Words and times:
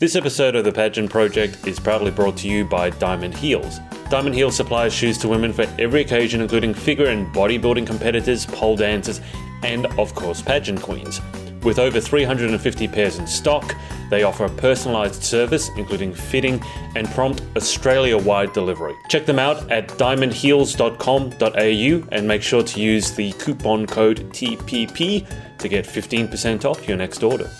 This 0.00 0.14
episode 0.14 0.54
of 0.54 0.64
the 0.64 0.70
Pageant 0.70 1.10
Project 1.10 1.66
is 1.66 1.80
proudly 1.80 2.12
brought 2.12 2.36
to 2.36 2.46
you 2.46 2.64
by 2.64 2.90
Diamond 2.90 3.34
Heels. 3.34 3.80
Diamond 4.10 4.36
Heels 4.36 4.54
supplies 4.54 4.92
shoes 4.92 5.18
to 5.18 5.26
women 5.26 5.52
for 5.52 5.66
every 5.76 6.02
occasion, 6.02 6.40
including 6.40 6.72
figure 6.72 7.06
and 7.06 7.26
bodybuilding 7.34 7.84
competitors, 7.84 8.46
pole 8.46 8.76
dancers, 8.76 9.20
and 9.64 9.86
of 9.98 10.14
course, 10.14 10.40
pageant 10.40 10.80
queens. 10.80 11.20
With 11.64 11.80
over 11.80 12.00
350 12.00 12.86
pairs 12.86 13.18
in 13.18 13.26
stock, 13.26 13.74
they 14.08 14.22
offer 14.22 14.44
a 14.44 14.50
personalised 14.50 15.24
service, 15.24 15.68
including 15.76 16.14
fitting 16.14 16.62
and 16.94 17.08
prompt 17.08 17.42
Australia 17.56 18.16
wide 18.16 18.52
delivery. 18.52 18.94
Check 19.08 19.26
them 19.26 19.40
out 19.40 19.68
at 19.68 19.88
diamondheels.com.au 19.88 22.08
and 22.12 22.28
make 22.28 22.44
sure 22.44 22.62
to 22.62 22.80
use 22.80 23.10
the 23.10 23.32
coupon 23.32 23.84
code 23.84 24.30
TPP 24.30 25.26
to 25.58 25.68
get 25.68 25.84
15% 25.84 26.64
off 26.64 26.86
your 26.86 26.96
next 26.96 27.24
order. 27.24 27.50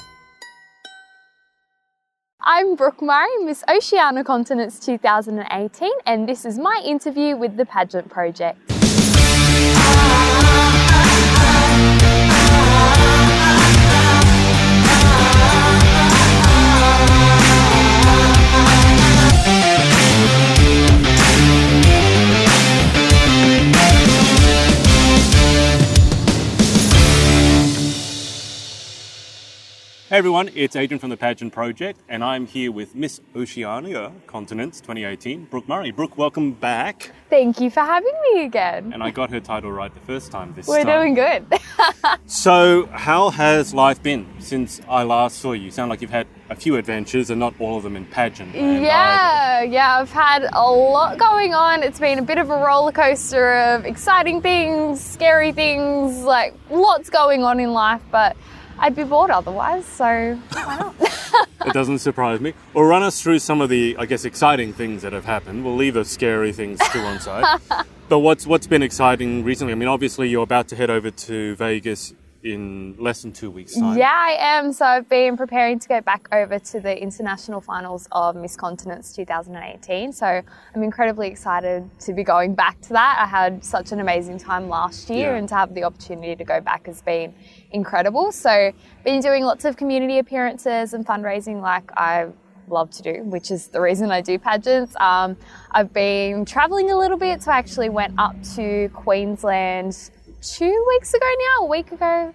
I'm 2.51 2.77
Brooke 2.77 3.03
Murray, 3.03 3.45
Miss 3.45 3.63
Oceania 3.69 4.25
Continents 4.25 4.79
2018, 4.79 5.93
and 6.07 6.27
this 6.27 6.47
is 6.47 6.59
my 6.59 6.83
interview 6.83 7.37
with 7.37 7.59
the 7.59 7.67
Pageant 7.67 8.09
Project. 8.09 8.78
Hey 30.09 30.17
everyone, 30.17 30.49
it's 30.55 30.75
Adrian 30.75 30.99
from 30.99 31.11
the 31.11 31.19
Pageant 31.19 31.53
Project, 31.53 32.01
and 32.09 32.25
I'm 32.25 32.47
here 32.47 32.73
with 32.73 32.95
Miss 32.95 33.21
Oceania 33.37 34.11
Continents 34.27 34.81
2018, 34.81 35.45
Brooke 35.45 35.69
Murray. 35.69 35.91
Brooke, 35.91 36.17
welcome 36.17 36.53
back. 36.53 37.13
Thank 37.29 37.61
you 37.61 37.69
for 37.69 37.81
having 37.81 38.15
me 38.33 38.45
again. 38.47 38.95
And 38.95 39.03
I 39.03 39.11
got 39.11 39.29
her 39.29 39.41
title 39.41 39.71
right 39.71 39.93
the 39.93 40.01
first 40.01 40.33
time 40.33 40.55
this 40.55 40.67
year. 40.67 40.79
We're 40.79 40.85
time. 40.85 41.01
doing 41.03 41.15
good. 41.15 41.61
So, 42.27 42.87
how 42.87 43.31
has 43.31 43.73
life 43.75 44.03
been 44.03 44.27
since 44.39 44.81
I 44.89 45.03
last 45.03 45.39
saw 45.39 45.53
you? 45.53 45.65
You 45.65 45.71
sound 45.71 45.91
like 45.91 46.01
you've 46.01 46.11
had 46.11 46.27
a 46.51 46.55
few 46.55 46.77
adventures 46.77 47.31
and 47.31 47.39
not 47.39 47.55
all 47.61 47.77
of 47.77 47.83
them 47.83 47.97
in 47.97 48.05
pageant. 48.07 48.55
land 48.55 48.77
either. 48.77 48.85
yeah, 48.85 49.63
yeah, 49.63 49.99
I've 49.99 50.11
had 50.11 50.49
a 50.53 50.71
lot 50.71 51.19
going 51.19 51.55
on. 51.55 51.83
It's 51.83 51.99
been 51.99 52.19
a 52.19 52.23
bit 52.23 52.39
of 52.39 52.51
a 52.51 52.57
roller 52.57 52.93
coaster 52.93 53.55
of 53.55 53.85
exciting 53.85 54.41
things, 54.43 55.03
scary 55.03 55.53
things, 55.53 56.23
like 56.23 56.55
lots 56.71 57.11
going 57.11 57.45
on 57.45 57.61
in 57.61 57.73
life, 57.73 58.03
but 58.11 58.37
I'd 58.79 58.95
be 58.95 59.05
bored 59.05 59.31
otherwise, 59.31 59.85
so 59.85 60.39
why 60.53 60.77
not? 60.77 60.95
It 61.67 61.75
doesn't 61.75 61.99
surprise 61.99 62.41
me. 62.41 62.55
Well, 62.73 62.85
run 62.85 63.03
us 63.03 63.21
through 63.21 63.41
some 63.41 63.61
of 63.61 63.69
the, 63.69 63.97
I 63.99 64.07
guess, 64.07 64.25
exciting 64.25 64.73
things 64.73 65.03
that 65.03 65.13
have 65.13 65.27
happened. 65.27 65.65
We'll 65.65 65.77
leave 65.77 65.95
the 65.95 66.05
scary 66.05 66.53
things 66.53 66.79
to 66.93 67.03
one 67.03 67.21
side. 67.21 67.61
but 68.09 68.21
what's 68.21 68.47
what's 68.47 68.67
been 68.67 68.83
exciting 68.83 69.45
recently? 69.45 69.73
I 69.73 69.77
mean, 69.77 69.89
obviously 69.89 70.29
you're 70.29 70.45
about 70.45 70.69
to 70.69 70.77
head 70.77 70.89
over 70.89 71.11
to 71.11 71.57
Vegas 71.57 72.15
in 72.45 72.95
less 72.99 73.23
than 73.23 73.33
two 73.33 73.51
weeks' 73.51 73.75
time. 73.75 73.99
Yeah, 73.99 74.13
I 74.13 74.37
am. 74.39 74.73
So 74.73 74.85
I've 74.85 75.09
been 75.09 75.37
preparing 75.37 75.79
to 75.81 75.89
go 75.89 76.01
back 76.01 76.29
over 76.31 76.59
to 76.59 76.81
the 76.81 76.97
international 77.01 77.61
finals 77.61 78.07
of 78.13 78.37
Miss 78.37 78.55
Continents 78.55 79.13
2018. 79.13 80.13
So 80.13 80.27
I'm 80.75 80.83
incredibly 80.83 81.27
excited 81.29 81.91
to 82.01 82.13
be 82.13 82.23
going 82.23 82.55
back 82.55 82.81
to 82.83 82.91
that. 82.91 83.19
I 83.21 83.27
had 83.27 83.65
such 83.65 83.91
an 83.91 83.99
amazing 84.01 84.39
time 84.39 84.69
last 84.69 85.11
year, 85.11 85.33
Yeah. 85.33 85.39
and 85.39 85.49
to 85.49 85.55
have 85.57 85.75
the 85.75 85.83
opportunity 85.83 86.37
to 86.37 86.45
go 86.45 86.61
back 86.61 86.87
has 86.87 87.03
been 87.03 87.35
incredible. 87.73 88.31
So 88.31 88.73
been 89.05 89.21
doing 89.21 89.45
lots 89.45 89.65
of 89.65 89.77
community 89.77 90.19
appearances 90.19 90.95
and 90.95 91.05
fundraising 91.05 91.61
like 91.61 91.91
I 91.97 92.29
love 92.69 92.91
to 92.91 93.03
do, 93.03 93.23
which 93.25 93.51
is 93.51 93.69
the 93.69 93.81
reason 93.81 94.11
I 94.13 94.21
do 94.21 94.39
pageants. 94.39 94.95
Um, 95.01 95.37
I've 95.73 95.93
been 95.93 96.45
traveling 96.45 96.91
a 96.91 96.97
little 96.99 97.17
bit, 97.17 97.43
so 97.43 97.51
I 97.51 97.57
actually 97.59 97.89
went 97.89 98.15
up 98.19 98.37
to 98.57 98.91
Queensland 98.91 100.11
two 100.43 100.85
weeks 100.89 101.15
ago 101.15 101.27
now, 101.59 101.65
a 101.65 101.69
week 101.69 101.93
ago. 101.93 102.35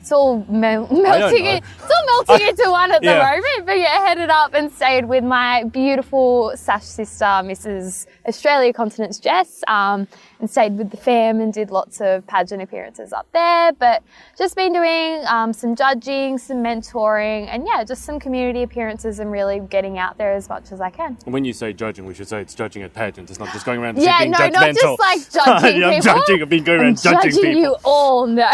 It's 0.00 0.12
all 0.12 0.46
mel- 0.48 0.88
melting. 0.90 1.44
in- 1.44 1.56
It's 1.58 1.92
all 1.94 2.26
melting 2.28 2.48
into 2.48 2.70
one 2.70 2.90
at 2.90 3.02
the 3.02 3.06
moment. 3.22 3.66
But 3.66 3.78
yeah, 3.78 4.06
headed 4.06 4.30
up 4.30 4.54
and 4.54 4.72
stayed 4.72 5.04
with 5.04 5.22
my 5.24 5.64
beautiful 5.64 6.52
Sash 6.56 6.84
sister, 6.84 7.24
Mrs. 7.24 8.06
Australia 8.26 8.72
Continents 8.72 9.18
Jess, 9.18 9.62
um, 9.68 10.08
and 10.40 10.48
stayed 10.50 10.76
with 10.78 10.90
the 10.90 10.96
fam 10.96 11.40
and 11.40 11.52
did 11.52 11.70
lots 11.70 12.00
of 12.00 12.26
pageant 12.26 12.62
appearances 12.62 13.12
up 13.12 13.26
there. 13.32 13.72
But 13.72 14.02
just 14.38 14.56
been 14.56 14.72
doing 14.72 15.22
um, 15.28 15.52
some 15.52 15.76
judging, 15.76 16.38
some 16.38 16.58
mentoring, 16.64 17.46
and 17.48 17.66
yeah, 17.66 17.84
just 17.84 18.04
some 18.04 18.18
community 18.18 18.62
appearances 18.62 19.18
and 19.18 19.30
really 19.30 19.60
getting 19.60 19.98
out 19.98 20.16
there 20.18 20.32
as 20.32 20.48
much 20.48 20.72
as 20.72 20.80
I 20.80 20.90
can. 20.90 21.16
When 21.26 21.44
you 21.44 21.52
say 21.52 21.72
judging, 21.72 22.06
we 22.06 22.14
should 22.14 22.28
say 22.28 22.40
it's 22.40 22.54
judging 22.54 22.82
at 22.82 22.94
pageants. 22.94 23.30
It's 23.30 23.38
not 23.40 23.52
just 23.52 23.66
going 23.66 23.80
around 23.80 23.98
Yeah, 23.98 24.18
being 24.20 24.30
no, 24.32 24.38
judgmental. 24.38 24.52
not 24.52 24.74
just 24.74 24.98
like 25.00 25.30
judging 25.44 25.84
I'm 25.84 25.90
people. 26.00 26.04
judging. 26.20 26.42
I've 26.42 26.48
been 26.48 26.64
going 26.64 26.78
I'm 26.80 26.84
around 26.86 27.02
judging, 27.02 27.30
judging 27.30 27.42
people. 27.44 27.60
you 27.60 27.76
all, 27.84 28.26
no. 28.26 28.50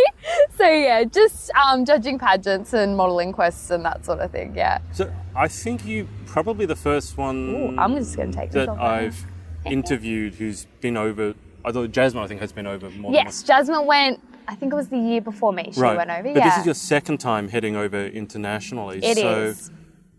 so 0.58 0.68
yeah, 0.68 1.04
just 1.04 1.50
um, 1.52 1.84
judging 1.84 2.18
pageants 2.18 2.72
and 2.74 2.96
modelling 2.96 3.32
quests 3.32 3.70
and 3.70 3.84
that 3.84 4.04
sort 4.04 4.20
of 4.20 4.30
thing. 4.30 4.54
Yeah. 4.54 4.78
So 4.92 5.12
I 5.34 5.48
think 5.48 5.84
you 5.86 6.06
probably 6.26 6.66
the 6.66 6.76
first 6.76 7.16
one 7.16 7.48
Ooh, 7.50 7.76
I'm 7.78 7.96
just 7.96 8.16
gonna 8.16 8.32
take 8.32 8.50
this 8.50 8.66
that 8.66 8.68
off 8.68 8.78
now. 8.78 9.10
Interviewed 9.66 10.34
who's 10.34 10.66
been 10.80 10.96
over. 10.96 11.34
I 11.64 11.72
thought 11.72 11.92
Jasmine, 11.92 12.22
I 12.22 12.26
think, 12.26 12.40
has 12.40 12.52
been 12.52 12.66
over 12.66 12.90
more 12.90 13.12
Yes, 13.12 13.42
Jasmine 13.42 13.86
went. 13.86 14.20
I 14.48 14.54
think 14.54 14.72
it 14.72 14.76
was 14.76 14.88
the 14.88 14.98
year 14.98 15.20
before 15.20 15.52
me. 15.52 15.70
She 15.72 15.80
once. 15.80 15.96
went 15.96 16.10
over. 16.10 16.22
But 16.22 16.36
yeah. 16.36 16.48
this 16.48 16.58
is 16.58 16.66
your 16.66 16.74
second 16.74 17.18
time 17.18 17.48
heading 17.48 17.76
over 17.76 18.06
internationally. 18.06 18.98
It 19.02 19.18
so 19.18 19.44
is. 19.44 19.70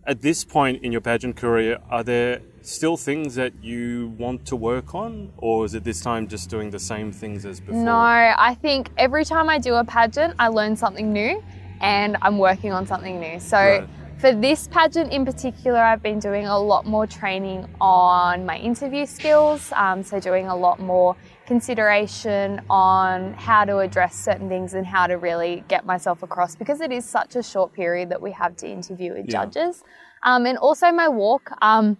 at 0.05 0.21
this 0.21 0.45
point 0.45 0.83
in 0.83 0.91
your 0.91 1.01
pageant 1.01 1.35
career, 1.35 1.79
are 1.89 2.03
there 2.03 2.41
still 2.61 2.95
things 2.95 3.35
that 3.35 3.53
you 3.63 4.13
want 4.17 4.45
to 4.45 4.55
work 4.55 4.93
on, 4.93 5.33
or 5.37 5.65
is 5.65 5.73
it 5.73 5.83
this 5.83 5.99
time 6.01 6.27
just 6.27 6.49
doing 6.49 6.69
the 6.69 6.79
same 6.79 7.11
things 7.11 7.45
as 7.45 7.59
before? 7.59 7.83
No, 7.83 7.95
I 7.95 8.55
think 8.61 8.89
every 8.97 9.25
time 9.25 9.49
I 9.49 9.57
do 9.57 9.75
a 9.75 9.83
pageant, 9.83 10.35
I 10.39 10.47
learn 10.47 10.75
something 10.75 11.11
new 11.11 11.43
and 11.81 12.15
I'm 12.21 12.37
working 12.37 12.71
on 12.71 12.85
something 12.85 13.19
new. 13.19 13.39
So 13.39 13.57
Right. 13.57 13.87
For 14.21 14.31
this 14.33 14.67
pageant 14.67 15.11
in 15.11 15.25
particular, 15.25 15.79
I've 15.79 16.03
been 16.03 16.19
doing 16.19 16.45
a 16.45 16.57
lot 16.57 16.85
more 16.85 17.07
training 17.07 17.67
on 17.81 18.45
my 18.45 18.55
interview 18.55 19.07
skills. 19.07 19.73
Um, 19.75 20.03
so 20.03 20.19
doing 20.19 20.45
a 20.45 20.55
lot 20.55 20.79
more 20.79 21.15
consideration 21.47 22.61
on 22.69 23.33
how 23.33 23.65
to 23.65 23.79
address 23.79 24.15
certain 24.15 24.47
things 24.47 24.75
and 24.75 24.85
how 24.85 25.07
to 25.07 25.15
really 25.15 25.63
get 25.67 25.87
myself 25.87 26.21
across 26.21 26.55
because 26.55 26.81
it 26.81 26.91
is 26.91 27.03
such 27.03 27.35
a 27.35 27.41
short 27.41 27.73
period 27.73 28.09
that 28.09 28.21
we 28.21 28.31
have 28.31 28.55
to 28.57 28.69
interview 28.69 29.13
with 29.15 29.25
Yeah. 29.25 29.45
judges. 29.45 29.83
Um, 30.21 30.45
and 30.45 30.55
also 30.59 30.91
my 30.91 31.07
walk. 31.07 31.51
Um, 31.63 31.97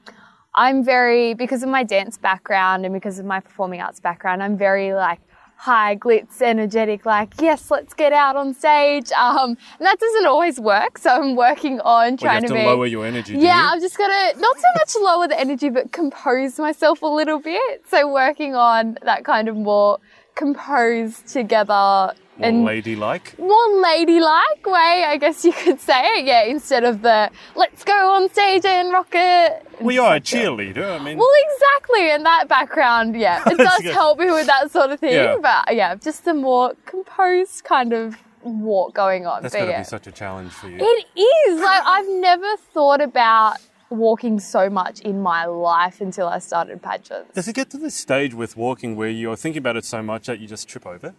I'm 0.53 0.83
very, 0.83 1.33
because 1.33 1.63
of 1.63 1.69
my 1.69 1.83
dance 1.83 2.19
background 2.19 2.85
and 2.85 2.93
because 2.93 3.17
of 3.17 3.25
my 3.25 3.39
performing 3.39 3.81
arts 3.81 3.99
background, 3.99 4.43
I'm 4.43 4.57
very 4.57 4.93
like 4.93 5.21
high 5.61 5.95
glitz, 5.95 6.41
energetic, 6.41 7.05
like, 7.05 7.39
yes, 7.39 7.69
let's 7.69 7.93
get 7.93 8.11
out 8.11 8.35
on 8.35 8.51
stage. 8.51 9.11
Um, 9.11 9.51
and 9.77 9.85
that 9.85 9.99
doesn't 9.99 10.25
always 10.25 10.59
work. 10.59 10.97
So 10.97 11.11
I'm 11.11 11.35
working 11.35 11.79
on 11.81 12.17
trying 12.17 12.41
have 12.41 12.49
to 12.49 12.55
be. 12.55 12.65
lower 12.65 12.87
your 12.87 13.05
energy. 13.05 13.33
yeah, 13.37 13.61
you? 13.61 13.69
I'm 13.69 13.79
just 13.79 13.95
gonna 13.95 14.33
not 14.37 14.55
so 14.57 14.67
much 14.79 14.95
lower 14.99 15.27
the 15.27 15.39
energy, 15.39 15.69
but 15.69 15.91
compose 15.91 16.57
myself 16.57 17.03
a 17.03 17.07
little 17.07 17.37
bit. 17.39 17.85
So 17.87 18.11
working 18.11 18.55
on 18.55 18.97
that 19.03 19.23
kind 19.23 19.47
of 19.47 19.55
more 19.55 19.99
composed 20.33 21.27
together 21.27 22.15
more 22.37 22.47
and 22.47 22.65
ladylike. 22.65 23.37
more 23.37 23.81
ladylike 23.81 24.65
way, 24.65 25.05
I 25.07 25.17
guess 25.19 25.43
you 25.45 25.53
could 25.53 25.79
say 25.79 26.01
it. 26.17 26.25
Yeah, 26.25 26.43
instead 26.43 26.83
of 26.83 27.01
the 27.01 27.29
let's 27.55 27.83
go 27.83 28.13
on 28.13 28.29
stage 28.29 28.65
and 28.65 28.91
rock 28.91 29.09
it. 29.13 29.67
We 29.81 29.97
are 29.97 30.15
a 30.15 30.21
cheerleader. 30.21 30.99
I 30.99 31.03
mean, 31.03 31.17
Well, 31.17 31.29
exactly. 31.45 32.11
And 32.11 32.25
that 32.25 32.47
background, 32.47 33.19
yeah, 33.19 33.43
it 33.47 33.57
does 33.57 33.83
help 33.83 34.19
me 34.19 34.31
with 34.31 34.47
that 34.47 34.71
sort 34.71 34.91
of 34.91 34.99
thing. 34.99 35.13
Yeah. 35.13 35.37
But 35.41 35.75
yeah, 35.75 35.95
just 35.95 36.27
a 36.27 36.33
more 36.33 36.73
composed 36.85 37.63
kind 37.63 37.93
of 37.93 38.17
walk 38.43 38.93
going 38.93 39.25
on. 39.27 39.43
that's 39.43 39.53
got 39.53 39.65
to 39.65 39.71
yeah. 39.71 39.79
be 39.79 39.85
such 39.85 40.07
a 40.07 40.11
challenge 40.11 40.51
for 40.51 40.69
you. 40.69 40.77
It 40.79 41.19
is. 41.19 41.61
Like 41.61 41.83
I've 41.85 42.09
never 42.09 42.57
thought 42.73 43.01
about 43.01 43.57
walking 43.89 44.39
so 44.39 44.69
much 44.69 45.01
in 45.01 45.21
my 45.21 45.45
life 45.45 46.01
until 46.01 46.27
I 46.27 46.39
started 46.39 46.81
pageants. 46.81 47.35
Does 47.35 47.47
it 47.47 47.53
get 47.53 47.69
to 47.71 47.77
this 47.77 47.93
stage 47.93 48.33
with 48.33 48.55
walking 48.55 48.95
where 48.95 49.09
you're 49.09 49.35
thinking 49.35 49.59
about 49.59 49.75
it 49.75 49.85
so 49.85 50.01
much 50.01 50.27
that 50.27 50.39
you 50.39 50.47
just 50.47 50.67
trip 50.67 50.87
over? 50.87 51.13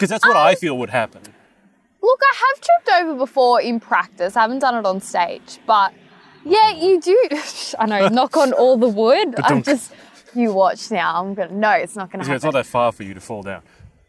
Because 0.00 0.08
that's 0.08 0.26
what 0.26 0.34
I 0.36 0.54
feel 0.54 0.78
would 0.78 0.88
happen. 0.88 1.20
Look, 2.00 2.20
I 2.22 2.34
have 2.34 2.60
tripped 2.62 3.02
over 3.02 3.18
before 3.18 3.60
in 3.60 3.80
practice. 3.80 4.34
I 4.34 4.40
haven't 4.40 4.60
done 4.60 4.74
it 4.74 4.86
on 4.86 5.02
stage, 5.02 5.58
but 5.66 5.92
yeah, 6.42 6.70
you 6.70 6.98
do. 7.02 7.28
I 7.78 7.84
know, 7.84 8.08
knock 8.08 8.34
on 8.38 8.54
all 8.54 8.78
the 8.78 8.88
wood. 8.88 9.34
I'm 9.44 9.62
just. 9.62 9.92
You 10.34 10.54
watch 10.54 10.90
now. 10.90 11.22
I'm 11.22 11.34
gonna. 11.34 11.52
No, 11.52 11.72
it's 11.72 11.96
not 11.96 12.10
gonna 12.10 12.32
It's 12.32 12.42
not 12.42 12.54
that 12.54 12.64
far 12.64 12.92
for 12.92 13.02
you 13.02 13.12
to 13.12 13.20
fall 13.20 13.42
down. 13.42 13.60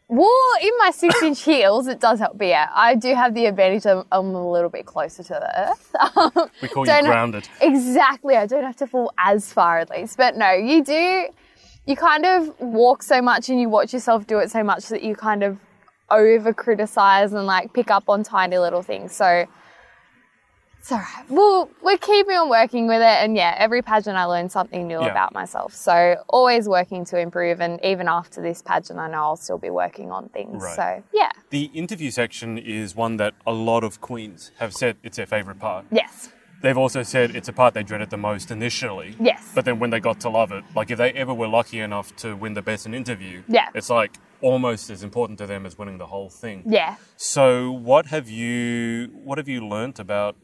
Well, 0.08 0.54
in 0.62 0.72
my 0.78 0.92
six-inch 0.92 1.42
heels, 1.44 1.88
it 1.88 2.00
does 2.00 2.20
help. 2.20 2.38
But 2.38 2.48
yeah, 2.48 2.70
I 2.74 2.96
do 2.96 3.14
have 3.14 3.34
the 3.34 3.48
advantage. 3.48 3.86
of 3.86 4.08
I'm 4.14 4.34
a 4.34 4.50
little 4.50 4.70
bit 4.70 4.86
closer 4.86 5.24
to 5.24 5.34
the 5.34 5.60
earth. 5.60 5.96
Um, 6.16 6.50
We 6.62 6.70
call 6.70 6.88
you 6.88 7.02
grounded. 7.02 7.50
Exactly. 7.60 8.38
I 8.38 8.46
don't 8.46 8.64
have 8.64 8.78
to 8.78 8.88
fall 8.88 9.12
as 9.18 9.52
far 9.52 9.80
at 9.80 9.90
least. 9.90 10.16
But 10.16 10.38
no, 10.38 10.52
you 10.54 10.86
do. 10.86 11.28
You 11.86 11.96
kind 11.98 12.26
of 12.26 12.58
walk 12.62 13.04
so 13.04 13.22
much 13.22 13.50
and 13.50 13.60
you 13.60 13.68
watch 13.68 13.92
yourself 13.92 14.26
do 14.26 14.38
it 14.38 14.52
so 14.52 14.64
much 14.64 14.86
that 14.88 15.04
you 15.04 15.16
kind 15.16 15.44
of 15.44 15.58
over 16.12 16.54
criticize 16.54 17.34
and 17.34 17.46
like 17.46 17.74
pick 17.74 17.90
up 17.90 18.04
on 18.10 18.24
tiny 18.24 18.58
little 18.58 18.82
things. 18.84 19.12
So 19.14 19.48
It's 20.80 20.92
all 20.92 20.98
right. 20.98 21.26
Well, 21.30 21.70
we're 21.84 21.98
keeping 22.00 22.36
on 22.36 22.50
working 22.50 22.88
with 22.88 23.02
it. 23.02 23.18
And 23.24 23.36
yeah, 23.36 23.54
every 23.60 23.84
pageant 23.84 24.18
I 24.18 24.26
learn 24.26 24.50
something 24.50 24.88
new 24.88 25.00
Yeah. 25.00 25.12
about 25.12 25.32
myself. 25.32 25.76
So 25.76 26.16
always 26.28 26.68
working 26.68 27.06
to 27.06 27.20
improve. 27.20 27.62
And 27.62 27.80
even 27.84 28.08
after 28.08 28.42
this 28.42 28.64
pageant, 28.64 28.98
I 28.98 29.08
know 29.08 29.20
I'll 29.20 29.36
still 29.36 29.60
be 29.60 29.70
working 29.70 30.12
on 30.12 30.30
things. 30.30 30.64
Right. 30.64 30.76
So 30.76 31.04
yeah, 31.14 31.30
The 31.52 31.66
interview 31.66 32.10
section 32.10 32.58
is 32.58 32.96
one 32.96 33.18
that 33.18 33.36
a 33.46 33.52
lot 33.54 33.84
of 33.84 34.02
queens 34.02 34.52
have 34.58 34.74
said 34.74 34.98
it's 35.04 35.18
their 35.18 35.28
favourite 35.28 35.60
part. 35.60 35.86
yes, 35.92 36.30
They've 36.64 36.78
also 36.78 37.02
said 37.04 37.36
it's 37.36 37.48
a 37.48 37.54
part 37.54 37.74
they 37.74 37.82
dreaded 37.84 38.10
the 38.12 38.18
most 38.18 38.52
initially. 38.52 39.16
yes. 39.20 39.52
But 39.56 39.66
then 39.66 39.78
when 39.80 39.90
they 39.92 40.00
got 40.00 40.20
to 40.22 40.30
love 40.30 40.52
it, 40.52 40.64
like 40.76 40.90
if 40.92 40.98
they 40.98 41.12
ever 41.14 41.34
were 41.34 41.48
lucky 41.48 41.80
enough 41.80 42.16
to 42.18 42.36
win 42.36 42.54
the 42.56 42.62
best 42.62 42.86
in 42.88 42.94
interview, 42.96 43.42
Yeah. 43.48 43.70
it's 43.76 43.90
like 43.90 44.14
almost 44.42 44.90
as 44.90 45.04
important 45.04 45.38
to 45.40 45.48
them 45.48 45.66
as 45.66 45.78
winning 45.78 45.98
the 45.98 46.08
whole 46.08 46.30
thing. 46.30 46.64
yeah. 46.66 46.96
So 47.18 47.72
what 47.72 48.08
have 48.08 48.30
you 48.30 49.12
what 49.24 49.38
have 49.38 49.48
you 49.48 49.66
learnt 49.68 50.00
about 50.00 50.36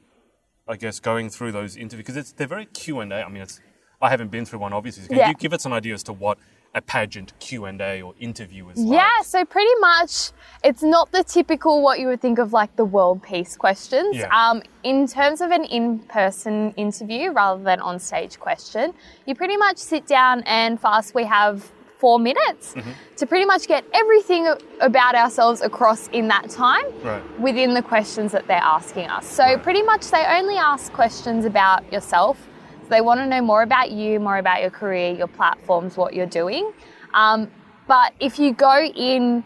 I 0.68 0.76
guess 0.76 1.00
going 1.00 1.30
through 1.30 1.52
those 1.54 1.76
interviews 1.78 2.06
because 2.06 2.18
it's 2.18 2.32
they're 2.34 2.48
very 2.48 2.66
Q 2.66 3.00
and 3.00 3.12
A. 3.14 3.24
I 3.24 3.30
mean, 3.30 3.42
it's 3.44 3.60
I 4.02 4.10
haven't 4.10 4.32
been 4.32 4.46
through 4.46 4.60
one 4.60 4.74
obviously. 4.74 5.08
Can 5.08 5.18
Yeah. 5.18 5.30
you 5.30 5.36
give 5.36 5.54
us 5.54 5.66
an 5.66 5.74
idea 5.74 5.94
as 5.94 6.04
to 6.04 6.14
what 6.14 6.38
a 6.76 6.82
pageant 6.82 7.34
Q 7.40 7.66
and 7.66 7.82
A 7.82 8.02
or 8.02 8.14
interview 8.20 8.68
is 8.70 8.78
like? 8.80 8.94
Yeah, 9.00 9.22
so 9.24 9.46
pretty 9.46 9.74
much 9.80 10.32
it's 10.64 10.84
not 10.84 11.12
the 11.12 11.24
typical 11.24 11.82
what 11.82 12.00
you 12.00 12.08
would 12.08 12.22
think 12.22 12.38
of 12.38 12.52
like 12.54 12.76
the 12.76 12.86
world 12.86 13.24
peace 13.24 13.56
questions. 13.58 14.16
Yeah. 14.18 14.28
Um, 14.40 14.62
in 14.84 15.08
terms 15.08 15.40
of 15.42 15.50
an 15.52 15.64
in 15.64 16.00
person 16.00 16.74
interview 16.76 17.32
rather 17.32 17.64
than 17.64 17.80
on 17.80 17.98
stage 18.00 18.38
question, 18.40 18.94
you 19.26 19.34
pretty 19.34 19.58
much 19.58 19.78
sit 19.78 20.06
down 20.06 20.44
and 20.46 20.80
fast 20.80 21.16
we 21.16 21.24
have 21.24 21.72
four 22.00 22.20
minutes 22.20 22.74
Mm-hmm. 22.76 22.92
to 23.18 23.26
pretty 23.26 23.46
much 23.46 23.68
get 23.68 23.84
everything 23.94 24.48
about 24.82 25.16
ourselves 25.16 25.62
across 25.62 26.08
in 26.10 26.28
that 26.28 26.50
time 26.50 26.86
Right. 27.04 27.40
within 27.40 27.74
the 27.74 27.82
questions 27.82 28.32
that 28.32 28.48
they're 28.48 28.58
asking 28.78 29.08
us. 29.10 29.26
So 29.28 29.44
Right. 29.44 29.62
pretty 29.64 29.82
much 29.84 30.10
they 30.12 30.24
only 30.26 30.56
ask 30.58 30.92
questions 30.94 31.46
about 31.46 31.92
yourself. 31.92 32.38
So 32.84 32.90
they 32.90 33.02
want 33.02 33.20
to 33.20 33.26
know 33.26 33.42
more 33.42 33.64
about 33.64 33.92
you, 33.92 34.20
more 34.20 34.38
about 34.38 34.62
your 34.62 34.70
career, 34.70 35.12
your 35.14 35.28
platforms, 35.28 35.98
what 35.98 36.14
you're 36.14 36.26
doing. 36.42 36.72
Um, 37.14 37.50
but 37.88 38.14
if 38.20 38.38
you 38.40 38.54
go 38.54 38.80
in 38.84 39.44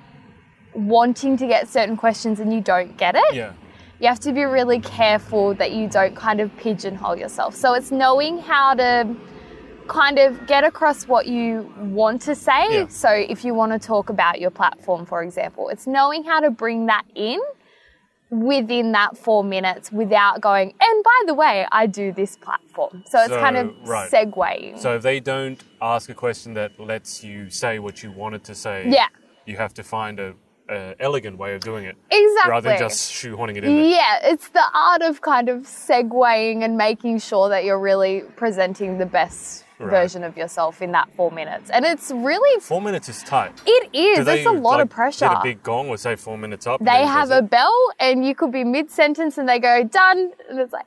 wanting 0.73 1.37
to 1.37 1.47
get 1.47 1.67
certain 1.67 1.97
questions 1.97 2.39
and 2.39 2.53
you 2.53 2.61
don't 2.61 2.97
get 2.97 3.15
it, 3.15 3.33
Yeah. 3.33 3.51
you 3.99 4.07
have 4.07 4.19
to 4.21 4.31
be 4.31 4.43
really 4.43 4.79
careful 4.79 5.53
that 5.55 5.71
you 5.71 5.87
don't 5.87 6.15
kind 6.15 6.39
of 6.39 6.55
pigeonhole 6.57 7.15
yourself. 7.17 7.55
So 7.55 7.73
it's 7.73 7.91
knowing 7.91 8.39
how 8.39 8.73
to 8.75 9.07
kind 9.87 10.19
of 10.19 10.45
get 10.47 10.63
across 10.63 11.07
what 11.07 11.27
you 11.27 11.71
want 11.77 12.21
to 12.23 12.35
say. 12.35 12.65
Yeah. 12.71 12.87
So 12.87 13.09
if 13.09 13.43
you 13.45 13.53
want 13.53 13.71
to 13.73 13.79
talk 13.79 14.09
about 14.09 14.39
your 14.39 14.51
platform, 14.51 15.05
for 15.05 15.21
example, 15.23 15.69
it's 15.69 15.87
knowing 15.87 16.23
how 16.23 16.39
to 16.39 16.49
bring 16.51 16.85
that 16.87 17.03
in 17.15 17.39
within 18.29 18.93
that 18.93 19.17
four 19.17 19.43
minutes 19.43 19.91
without 19.91 20.39
going, 20.39 20.73
and 20.79 21.03
by 21.03 21.21
the 21.27 21.33
way, 21.33 21.65
I 21.71 21.85
do 21.87 22.13
this 22.13 22.37
platform. 22.37 23.03
So 23.07 23.19
it's 23.19 23.29
So, 23.29 23.39
kind 23.39 23.57
of 23.57 23.73
right. 23.85 24.09
segueing. 24.09 24.79
So 24.79 24.95
if 24.95 25.01
they 25.01 25.19
don't 25.19 25.61
ask 25.81 26.09
a 26.09 26.13
question 26.13 26.53
that 26.53 26.79
lets 26.79 27.23
you 27.25 27.49
say 27.49 27.79
what 27.79 28.01
you 28.03 28.11
wanted 28.11 28.43
to 28.45 28.55
say, 28.55 28.85
Yeah. 28.87 29.07
you 29.45 29.57
have 29.57 29.73
to 29.73 29.83
find 29.83 30.17
a, 30.21 30.33
a 30.69 30.95
elegant 31.01 31.37
way 31.37 31.53
of 31.55 31.59
doing 31.61 31.83
it 31.83 31.97
exactly. 32.09 32.49
rather 32.51 32.69
than 32.69 32.79
just 32.79 33.11
shoehorning 33.11 33.57
it 33.57 33.65
in 33.65 33.75
there. 33.75 33.85
Yeah, 33.85 34.19
it's 34.23 34.47
the 34.47 34.63
art 34.73 35.01
of 35.01 35.19
kind 35.19 35.49
of 35.49 35.63
segueing 35.63 36.63
and 36.63 36.77
making 36.77 37.19
sure 37.19 37.49
that 37.49 37.65
you're 37.65 37.79
really 37.79 38.21
presenting 38.37 38.97
the 38.97 39.05
best 39.05 39.65
Right. 39.85 39.91
version 40.01 40.23
of 40.23 40.37
yourself 40.37 40.81
in 40.81 40.91
that 40.91 41.09
four 41.15 41.31
minutes. 41.31 41.69
And 41.69 41.85
it's 41.85 42.11
really, 42.11 42.59
Four 42.61 42.81
minutes 42.81 43.09
is 43.09 43.23
tight. 43.23 43.51
it 43.65 43.89
is, 43.95 44.27
it's 44.27 44.45
a 44.47 44.51
lot 44.51 44.75
like, 44.77 44.83
of 44.83 44.89
pressure. 44.89 45.27
Get 45.27 45.37
a 45.37 45.43
big 45.43 45.63
gong 45.63 45.89
or 45.89 45.97
say 45.97 46.15
four 46.15 46.37
minutes 46.37 46.67
up. 46.67 46.83
they 46.83 47.05
have 47.05 47.31
a 47.31 47.41
bell 47.41 47.75
and 47.99 48.25
you 48.25 48.35
could 48.35 48.51
be 48.51 48.63
mid 48.63 48.89
sentence 48.91 49.37
and 49.37 49.47
they 49.47 49.59
go, 49.59 49.83
done. 49.83 50.31
And 50.49 50.59
it's 50.59 50.73
like, 50.73 50.85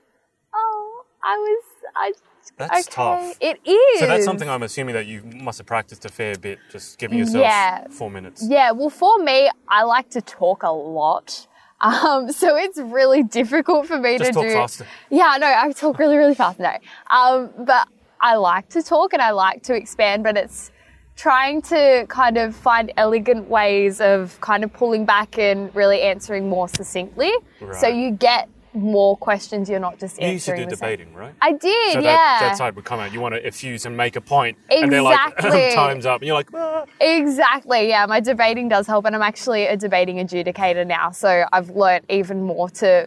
oh, 0.54 1.04
I 1.22 1.36
was, 1.36 1.64
I, 1.96 2.12
That's 2.58 2.86
okay. 2.88 2.94
tough. 2.94 3.36
It 3.40 3.60
is. 3.66 4.00
So 4.00 4.06
that's 4.06 4.24
something 4.24 4.48
I'm 4.48 4.62
assuming 4.62 4.94
that 4.94 5.06
you 5.06 5.22
must 5.24 5.58
have 5.58 5.66
practiced 5.66 6.04
a 6.04 6.08
fair 6.08 6.36
bit, 6.36 6.58
just 6.70 6.98
giving 6.98 7.18
yourself 7.18 7.42
Yeah. 7.42 7.86
four 7.90 8.10
minutes. 8.10 8.44
Yeah, 8.48 8.70
well, 8.72 8.90
for 8.90 9.18
me, 9.18 9.50
I 9.68 9.82
like 9.84 10.10
to 10.10 10.20
talk 10.20 10.62
a 10.62 10.70
lot. 10.72 11.46
Um, 11.80 12.30
so 12.40 12.56
it's 12.56 12.78
really 12.78 13.22
difficult 13.22 13.86
for 13.86 13.98
me 13.98 14.16
Just 14.18 14.30
to 14.30 14.34
talk 14.34 14.44
do. 14.44 14.52
faster. 14.52 14.86
Yeah, 15.10 15.36
no, 15.38 15.46
I 15.46 15.72
talk 15.72 15.98
really, 15.98 16.16
really 16.16 16.34
fast. 16.34 16.58
No, 16.60 16.72
um, 17.10 17.50
but 17.58 17.88
I 18.24 18.36
like 18.36 18.70
to 18.70 18.82
talk 18.82 19.12
and 19.12 19.20
I 19.20 19.32
like 19.32 19.62
to 19.64 19.74
expand, 19.74 20.24
but 20.24 20.38
it's 20.38 20.70
trying 21.14 21.60
to 21.62 22.06
kind 22.08 22.38
of 22.38 22.56
find 22.56 22.90
elegant 22.96 23.48
ways 23.50 24.00
of 24.00 24.40
kind 24.40 24.64
of 24.64 24.72
pulling 24.72 25.04
back 25.04 25.38
and 25.38 25.72
really 25.76 26.00
answering 26.00 26.48
more 26.48 26.66
succinctly. 26.66 27.30
So 27.78 27.86
you 27.86 28.12
get 28.12 28.48
more 28.72 29.14
questions. 29.18 29.68
You're 29.68 29.78
not 29.78 29.98
just 29.98 30.20
You 30.20 30.28
used 30.30 30.46
to 30.46 30.56
do 30.56 30.64
the 30.64 30.70
same. 30.74 30.90
debating, 30.90 31.14
right? 31.14 31.34
I 31.40 31.52
did, 31.52 31.92
so 31.92 32.00
yeah. 32.00 32.16
that, 32.16 32.40
that 32.40 32.56
side 32.56 32.74
would 32.76 32.84
come 32.86 32.98
out. 32.98 33.12
You 33.12 33.20
want 33.20 33.34
to 33.34 33.42
effuse 33.42 33.84
and 33.86 33.94
make 33.96 34.16
a 34.16 34.20
point, 34.20 34.56
and 34.70 34.90
they're 34.90 35.02
like, 35.02 35.32
Exactly. 35.38 35.74
"Time's 35.74 36.06
up," 36.06 36.20
and 36.22 36.26
you're 36.26 36.34
like, 36.34 36.48
ah. 36.54 36.84
Exactly, 37.00 37.88
yeah. 37.88 38.04
My 38.06 38.18
debating 38.20 38.68
does 38.68 38.86
help, 38.88 39.04
and 39.04 39.14
I'm 39.14 39.22
actually 39.22 39.66
a 39.66 39.76
debating 39.76 40.16
adjudicator 40.16 40.84
now, 40.86 41.10
so 41.12 41.44
I've 41.52 41.70
learnt 41.70 42.04
even 42.08 42.42
more 42.42 42.68
to 42.70 43.06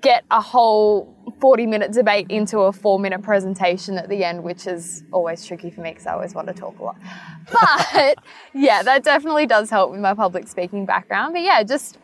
get 0.00 0.24
a 0.30 0.40
whole 0.40 1.14
40 1.40 1.66
minute 1.66 1.92
debate 1.92 2.26
into 2.30 2.60
a 2.60 2.72
four 2.72 2.98
minute 2.98 3.22
presentation 3.22 3.98
at 3.98 4.08
the 4.08 4.24
end, 4.24 4.42
which 4.42 4.66
is 4.66 5.04
always 5.12 5.44
tricky 5.46 5.70
for 5.70 5.80
me 5.80 5.90
because 5.90 6.06
I 6.06 6.12
always 6.12 6.34
want 6.34 6.48
to 6.48 6.54
talk 6.54 6.78
a 6.78 6.84
lot. 6.84 6.96
But 7.52 8.18
yeah, 8.54 8.82
that 8.82 9.04
definitely 9.04 9.46
does 9.46 9.70
help 9.70 9.90
with 9.90 10.00
my 10.00 10.14
public 10.14 10.48
speaking 10.48 10.86
background. 10.86 11.34
But 11.34 11.42
yeah, 11.42 11.62
just 11.62 11.98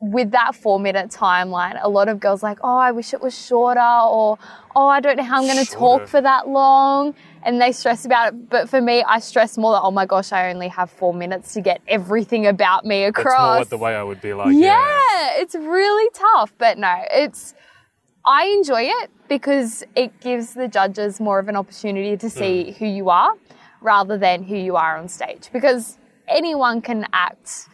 with 0.00 0.32
that 0.32 0.54
four 0.54 0.78
minute 0.78 1.10
timeline, 1.10 1.78
a 1.82 1.88
lot 1.88 2.08
of 2.08 2.20
girls 2.20 2.42
like, 2.42 2.58
oh, 2.62 2.76
I 2.76 2.92
wish 2.92 3.14
it 3.14 3.20
was 3.20 3.36
shorter, 3.36 3.80
or 3.80 4.38
oh, 4.76 4.88
I 4.88 5.00
don't 5.00 5.16
know 5.16 5.24
how 5.24 5.40
I'm 5.40 5.46
going 5.46 5.64
to 5.64 5.70
talk 5.70 6.06
for 6.06 6.20
that 6.20 6.48
long. 6.48 7.14
And 7.44 7.60
they 7.60 7.72
stress 7.72 8.04
about 8.06 8.32
it. 8.32 8.48
But 8.48 8.68
for 8.70 8.80
me, 8.80 9.02
I 9.06 9.18
stress 9.18 9.58
more 9.58 9.72
that, 9.74 9.82
oh 9.82 9.90
my 9.90 10.06
gosh, 10.06 10.32
I 10.32 10.50
only 10.50 10.68
have 10.68 10.90
four 10.90 11.12
minutes 11.12 11.52
to 11.54 11.60
get 11.60 11.82
everything 11.86 12.46
about 12.46 12.84
me 12.86 13.04
That's 13.04 13.18
across. 13.18 13.56
more 13.58 13.64
the 13.66 13.76
way 13.78 13.94
I 13.94 14.02
would 14.02 14.22
be 14.22 14.32
like, 14.32 14.54
yeah, 14.54 14.78
yeah. 14.80 15.40
it's 15.42 15.54
really 15.54 16.10
tough. 16.14 16.54
But 16.56 16.78
no, 16.78 16.94
it's, 17.10 17.54
I 18.24 18.46
enjoy 18.46 18.82
it 18.84 19.10
because 19.28 19.84
it 19.94 20.18
gives 20.20 20.54
the 20.54 20.68
judges 20.68 21.20
more 21.20 21.38
of 21.38 21.48
an 21.48 21.56
opportunity 21.56 22.16
to 22.16 22.30
see 22.30 22.64
Mm. 22.68 22.76
who 22.78 22.86
you 22.86 23.10
are 23.10 23.34
rather 23.82 24.16
than 24.16 24.42
who 24.44 24.56
you 24.56 24.76
are 24.76 24.96
on 24.96 25.08
stage. 25.08 25.50
Because 25.52 25.98
anyone 26.26 26.80
can 26.80 27.06
act 27.12 27.68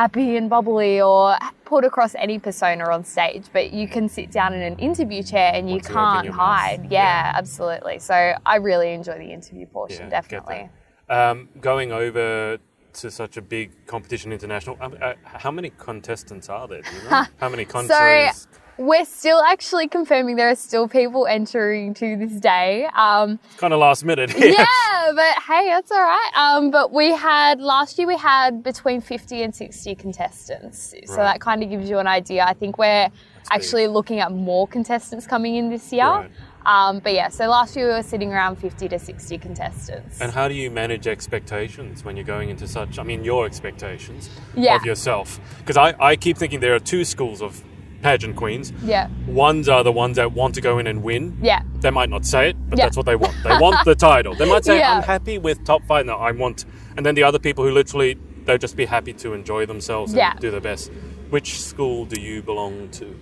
happy 0.00 0.38
and 0.38 0.48
bubbly 0.48 0.98
or 0.98 1.36
put 1.66 1.84
across 1.84 2.14
any 2.14 2.38
persona 2.38 2.84
on 2.88 3.04
stage, 3.04 3.44
but 3.52 3.70
you 3.70 3.86
can 3.86 4.08
sit 4.08 4.30
down 4.30 4.54
in 4.54 4.62
an 4.62 4.78
interview 4.78 5.22
chair 5.22 5.52
and 5.54 5.68
you 5.68 5.74
Once 5.74 5.88
can't 5.88 6.26
mouth. 6.26 6.34
hide. 6.34 6.86
Yeah, 6.90 7.32
absolutely. 7.34 7.98
So 7.98 8.34
I 8.46 8.56
really 8.56 8.94
enjoy 8.94 9.18
the 9.18 9.30
interview 9.30 9.66
portion, 9.66 10.04
Yeah, 10.04 10.20
definitely. 10.20 10.70
Um, 11.10 11.50
going 11.60 11.92
over 11.92 12.58
to 12.94 13.10
such 13.10 13.36
a 13.36 13.42
big 13.42 13.86
competition, 13.86 14.32
international. 14.32 14.78
Um, 14.80 14.96
uh, 15.02 15.12
how 15.22 15.50
many 15.50 15.70
contestants 15.70 16.48
are 16.48 16.66
there? 16.66 16.80
Do 16.80 16.88
you 16.96 17.10
know? 17.10 17.24
how 17.38 17.50
many 17.50 17.66
countries? 17.66 18.48
We're 18.80 19.04
still 19.04 19.42
actually 19.42 19.88
confirming 19.88 20.36
there 20.36 20.48
are 20.48 20.54
still 20.54 20.88
people 20.88 21.26
entering 21.26 21.92
to 21.94 22.16
this 22.16 22.32
day. 22.40 22.86
Um, 22.96 23.38
kind 23.58 23.74
of 23.74 23.78
last 23.78 24.06
minute. 24.06 24.32
yeah, 24.38 25.12
but 25.14 25.34
hey, 25.46 25.66
that's 25.68 25.92
all 25.92 26.00
right. 26.00 26.30
Um, 26.34 26.70
but 26.70 26.90
we 26.90 27.10
had 27.12 27.60
last 27.60 27.98
year 27.98 28.06
we 28.06 28.16
had 28.16 28.62
between 28.62 29.02
50 29.02 29.42
and 29.42 29.54
60 29.54 29.94
contestants. 29.96 30.94
So 31.04 31.16
Right. 31.16 31.24
that 31.24 31.40
kind 31.42 31.62
of 31.62 31.68
gives 31.68 31.90
you 31.90 31.98
an 31.98 32.06
idea. 32.06 32.42
I 32.46 32.54
think 32.54 32.78
we're 32.78 33.10
actually 33.50 33.86
looking 33.86 34.20
at 34.20 34.32
more 34.32 34.66
contestants 34.66 35.26
coming 35.26 35.56
in 35.56 35.68
this 35.68 35.92
year. 35.92 36.06
Right. 36.06 36.30
Um, 36.64 37.00
but 37.00 37.12
yeah, 37.12 37.28
so 37.28 37.48
last 37.48 37.76
year 37.76 37.86
we 37.88 37.92
were 37.92 38.02
sitting 38.02 38.32
around 38.32 38.56
50 38.56 38.88
to 38.88 38.98
60 38.98 39.36
contestants. 39.36 40.22
And 40.22 40.32
how 40.32 40.48
do 40.48 40.54
you 40.54 40.70
manage 40.70 41.06
expectations 41.06 42.02
when 42.02 42.16
you're 42.16 42.24
going 42.24 42.48
into 42.48 42.66
such? 42.66 42.98
I 42.98 43.02
mean, 43.02 43.24
your 43.24 43.44
expectations 43.44 44.30
Yeah. 44.54 44.76
of 44.76 44.86
yourself. 44.86 45.38
Because 45.58 45.76
I, 45.76 45.94
I 46.00 46.16
keep 46.16 46.38
thinking 46.38 46.60
there 46.60 46.74
are 46.74 46.78
two 46.80 47.04
schools 47.04 47.42
of 47.42 47.62
pageant 48.02 48.36
queens. 48.36 48.72
yeah, 48.84 49.08
Ones 49.26 49.68
are 49.68 49.82
the 49.84 49.92
ones 49.92 50.16
that 50.16 50.32
want 50.32 50.54
to 50.56 50.60
go 50.60 50.78
in 50.78 50.86
and 50.86 51.02
win. 51.02 51.36
yeah, 51.42 51.60
They 51.80 51.90
might 51.90 52.08
not 52.10 52.24
say 52.24 52.50
it, 52.50 52.56
but 52.68 52.78
Yeah. 52.78 52.86
that's 52.86 52.96
what 52.96 53.06
they 53.06 53.16
want. 53.16 53.34
They 53.44 53.56
want 53.58 53.84
the 53.84 53.94
title. 53.94 54.34
They 54.34 54.48
might 54.48 54.64
say, 54.64 54.78
Yeah. 54.78 54.96
"I'm 54.96 55.02
happy 55.02 55.38
with 55.38 55.64
top 55.64 55.82
five. 55.86 56.06
No, 56.06 56.16
I 56.16 56.32
want. 56.32 56.64
And 56.96 57.04
then 57.06 57.14
the 57.14 57.22
other 57.22 57.38
people 57.38 57.64
who 57.64 57.70
literally 57.70 58.18
they'll 58.46 58.58
just 58.58 58.76
be 58.76 58.86
happy 58.86 59.12
to 59.12 59.32
enjoy 59.34 59.66
themselves 59.66 60.12
and 60.12 60.18
Yeah. 60.18 60.32
do 60.40 60.50
their 60.50 60.60
best. 60.62 60.90
Which 61.30 61.60
school 61.60 62.04
do 62.06 62.18
you 62.20 62.42
belong 62.42 62.88
to? 62.92 63.14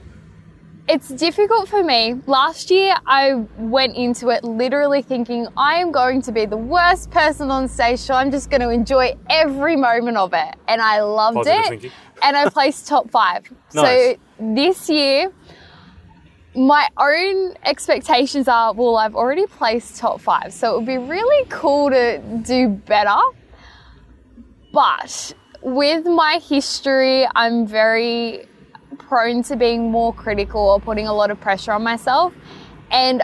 It's 0.88 1.08
difficult 1.10 1.68
for 1.68 1.82
me. 1.84 2.14
Last 2.26 2.70
year, 2.70 2.94
I 3.06 3.34
went 3.58 3.94
into 3.96 4.30
it 4.30 4.42
literally 4.42 5.02
thinking 5.02 5.46
I 5.54 5.74
am 5.74 5.92
going 5.92 6.22
to 6.22 6.32
be 6.32 6.46
the 6.46 6.56
worst 6.56 7.10
person 7.10 7.50
on 7.50 7.68
stage, 7.68 7.98
so 7.98 8.14
I'm 8.14 8.30
just 8.30 8.48
going 8.48 8.62
to 8.62 8.70
enjoy 8.70 9.14
every 9.28 9.76
moment 9.76 10.16
of 10.16 10.32
it. 10.32 10.54
And 10.66 10.80
I 10.80 11.02
loved 11.02 11.34
Positive 11.36 11.60
it. 11.60 11.68
thinking. 11.68 11.90
And 12.22 12.36
I 12.36 12.48
placed 12.48 12.86
top 12.86 13.10
five. 13.10 13.50
Nice. 13.74 14.14
So 14.14 14.16
this 14.38 14.88
year, 14.90 15.32
my 16.54 16.88
own 16.96 17.54
expectations 17.64 18.48
are 18.48 18.72
well, 18.72 18.96
I've 18.96 19.14
already 19.14 19.46
placed 19.46 19.96
top 19.96 20.20
five, 20.20 20.52
so 20.52 20.72
it 20.72 20.76
would 20.78 20.86
be 20.86 20.98
really 20.98 21.46
cool 21.48 21.90
to 21.90 22.18
do 22.44 22.68
better. 22.68 23.18
But 24.72 25.34
with 25.62 26.06
my 26.06 26.40
history, 26.42 27.26
I'm 27.34 27.66
very 27.66 28.46
prone 28.98 29.42
to 29.44 29.56
being 29.56 29.90
more 29.90 30.12
critical 30.12 30.60
or 30.60 30.80
putting 30.80 31.06
a 31.06 31.14
lot 31.14 31.30
of 31.30 31.40
pressure 31.40 31.72
on 31.72 31.82
myself. 31.82 32.34
And 32.90 33.22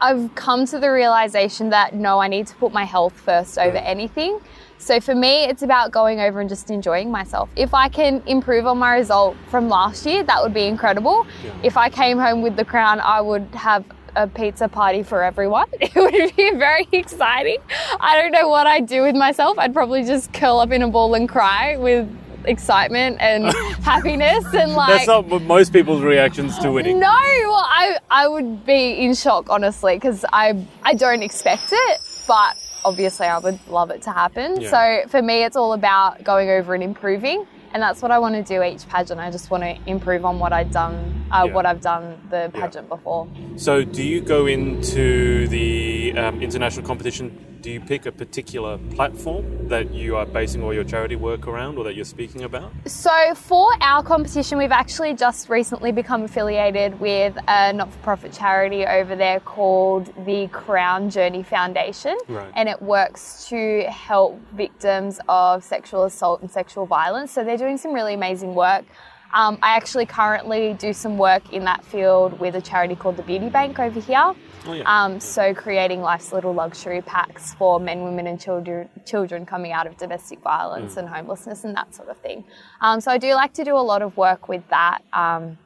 I've 0.00 0.34
come 0.34 0.66
to 0.66 0.78
the 0.78 0.90
realization 0.90 1.70
that 1.70 1.94
no, 1.94 2.18
I 2.18 2.28
need 2.28 2.46
to 2.48 2.54
put 2.56 2.72
my 2.72 2.84
health 2.84 3.14
first 3.14 3.58
over 3.58 3.76
anything. 3.78 4.40
So 4.78 5.00
for 5.00 5.14
me, 5.14 5.44
it's 5.44 5.62
about 5.62 5.90
going 5.90 6.20
over 6.20 6.40
and 6.40 6.48
just 6.48 6.70
enjoying 6.70 7.10
myself. 7.10 7.48
If 7.56 7.74
I 7.74 7.88
can 7.88 8.22
improve 8.26 8.66
on 8.66 8.78
my 8.78 8.94
result 8.94 9.36
from 9.50 9.68
last 9.68 10.06
year, 10.06 10.22
that 10.22 10.42
would 10.42 10.54
be 10.54 10.64
incredible. 10.64 11.26
Yeah. 11.44 11.52
If 11.62 11.76
I 11.76 11.88
came 11.88 12.18
home 12.18 12.42
with 12.42 12.56
the 12.56 12.64
crown, 12.64 13.00
I 13.00 13.20
would 13.20 13.48
have 13.54 13.84
a 14.14 14.26
pizza 14.26 14.68
party 14.68 15.02
for 15.02 15.22
everyone. 15.22 15.66
It 15.80 15.94
would 15.94 16.36
be 16.36 16.50
very 16.56 16.88
exciting. 16.92 17.58
I 18.00 18.20
don't 18.20 18.32
know 18.32 18.48
what 18.48 18.66
I'd 18.66 18.86
do 18.86 19.02
with 19.02 19.14
myself. 19.14 19.58
I'd 19.58 19.74
probably 19.74 20.04
just 20.04 20.32
curl 20.32 20.60
up 20.60 20.70
in 20.72 20.82
a 20.82 20.88
ball 20.88 21.14
and 21.14 21.28
cry 21.28 21.76
with 21.76 22.08
excitement 22.46 23.16
and 23.20 23.44
happiness 23.82 24.44
and 24.54 24.72
like 24.72 25.04
That's 25.04 25.06
not 25.08 25.42
most 25.42 25.72
people's 25.72 26.02
reactions 26.02 26.56
to 26.60 26.70
winning. 26.70 27.00
no, 27.00 27.08
well, 27.08 27.66
I 27.68 27.98
I 28.08 28.28
would 28.28 28.64
be 28.64 28.92
in 29.04 29.14
shock 29.14 29.50
honestly 29.50 29.96
because 29.96 30.24
I 30.32 30.64
I 30.82 30.94
don't 30.94 31.22
expect 31.22 31.68
it, 31.72 32.00
but 32.28 32.56
obviously 32.86 33.26
I 33.26 33.38
would 33.38 33.58
love 33.68 33.90
it 33.90 34.00
to 34.02 34.12
happen. 34.12 34.60
Yeah. 34.60 34.70
So 34.70 35.08
for 35.08 35.20
me, 35.20 35.42
it's 35.42 35.56
all 35.56 35.72
about 35.72 36.22
going 36.22 36.48
over 36.48 36.72
and 36.72 36.82
improving, 36.82 37.44
and 37.74 37.82
that's 37.82 38.00
what 38.00 38.12
I 38.12 38.18
want 38.20 38.36
to 38.36 38.42
do 38.42 38.62
each 38.62 38.88
pageant. 38.88 39.18
I 39.20 39.30
just 39.30 39.50
want 39.50 39.64
to 39.64 39.76
improve 39.86 40.24
on 40.24 40.38
what 40.38 40.52
I've 40.52 40.70
done, 40.70 40.94
uh, 41.32 41.44
Yeah. 41.46 41.52
what 41.52 41.66
I've 41.66 41.80
done 41.80 42.16
the 42.30 42.50
pageant 42.54 42.88
before. 42.88 43.26
So, 43.56 43.82
do 43.82 44.02
you 44.04 44.20
go 44.20 44.46
into 44.46 45.48
the 45.48 46.14
um, 46.16 46.40
international 46.40 46.86
competition? 46.86 47.55
Do 47.66 47.72
you 47.72 47.80
pick 47.80 48.06
a 48.06 48.12
particular 48.12 48.78
platform 48.94 49.66
that 49.66 49.92
you 49.92 50.14
are 50.14 50.24
basing 50.24 50.62
all 50.62 50.72
your 50.72 50.84
charity 50.84 51.16
work 51.16 51.48
around 51.48 51.78
or 51.78 51.82
that 51.82 51.96
you're 51.96 52.04
speaking 52.04 52.44
about? 52.44 52.70
So 52.86 53.34
for 53.34 53.68
our 53.80 54.04
competition, 54.04 54.56
we've 54.56 54.70
actually 54.70 55.14
just 55.14 55.48
recently 55.48 55.90
become 55.90 56.22
affiliated 56.22 57.00
with 57.00 57.36
a 57.48 57.72
not-for-profit 57.72 58.32
charity 58.32 58.86
over 58.86 59.16
there 59.16 59.40
called 59.40 60.14
the 60.26 60.46
Crown 60.52 61.10
Journey 61.10 61.42
Foundation, 61.42 62.16
Right. 62.28 62.52
and 62.54 62.68
it 62.68 62.80
works 62.80 63.48
to 63.48 63.82
help 63.90 64.40
victims 64.52 65.18
of 65.28 65.64
sexual 65.64 66.04
assault 66.04 66.42
and 66.42 66.48
sexual 66.48 66.86
violence. 66.86 67.32
So 67.32 67.42
they're 67.42 67.58
doing 67.58 67.78
some 67.78 67.92
really 67.92 68.14
amazing 68.14 68.54
work. 68.54 68.84
Um, 69.32 69.58
I 69.62 69.76
actually 69.76 70.06
currently 70.06 70.74
do 70.74 70.92
some 70.92 71.18
work 71.18 71.52
in 71.52 71.64
that 71.64 71.84
field 71.84 72.38
with 72.38 72.54
a 72.54 72.60
charity 72.60 72.94
called 72.94 73.16
the 73.16 73.22
Beauty 73.22 73.48
Bank 73.48 73.78
over 73.78 74.00
here. 74.00 74.34
Oh, 74.68 74.72
yeah. 74.72 74.82
Um, 74.86 75.20
so 75.20 75.54
creating 75.54 76.00
life's 76.00 76.32
little 76.32 76.52
luxury 76.52 77.02
packs 77.02 77.54
for 77.54 77.78
men, 77.78 78.02
women, 78.02 78.26
and 78.26 78.40
children 78.40 78.88
children 79.04 79.46
coming 79.46 79.72
out 79.72 79.86
of 79.86 79.96
domestic 79.96 80.40
violence 80.40 80.96
and 80.96 81.08
homelessness 81.08 81.64
and 81.64 81.76
that 81.76 81.94
sort 81.94 82.08
of 82.08 82.16
thing. 82.18 82.44
Um, 82.80 83.00
so 83.00 83.10
I 83.10 83.18
do 83.18 83.34
like 83.34 83.52
to 83.54 83.64
do 83.64 83.76
a 83.76 83.78
lot 83.92 84.02
of 84.02 84.16
work 84.16 84.48
with 84.48 84.66
that. 84.70 85.02
Um, 85.12 85.58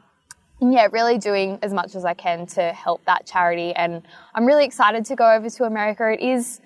and 0.61 0.73
yeah, 0.73 0.88
really 0.93 1.17
doing 1.17 1.59
as 1.62 1.73
much 1.73 1.95
as 1.95 2.05
I 2.05 2.12
can 2.12 2.47
to 2.49 2.73
help 2.73 3.02
that 3.07 3.25
charity. 3.25 3.73
And 3.75 4.02
I'm 4.35 4.45
really 4.45 4.67
excited 4.67 5.07
to 5.07 5.17
go 5.17 5.33
over 5.33 5.49
to 5.49 5.64
America. 5.64 6.12
It 6.12 6.21
is 6.21 6.61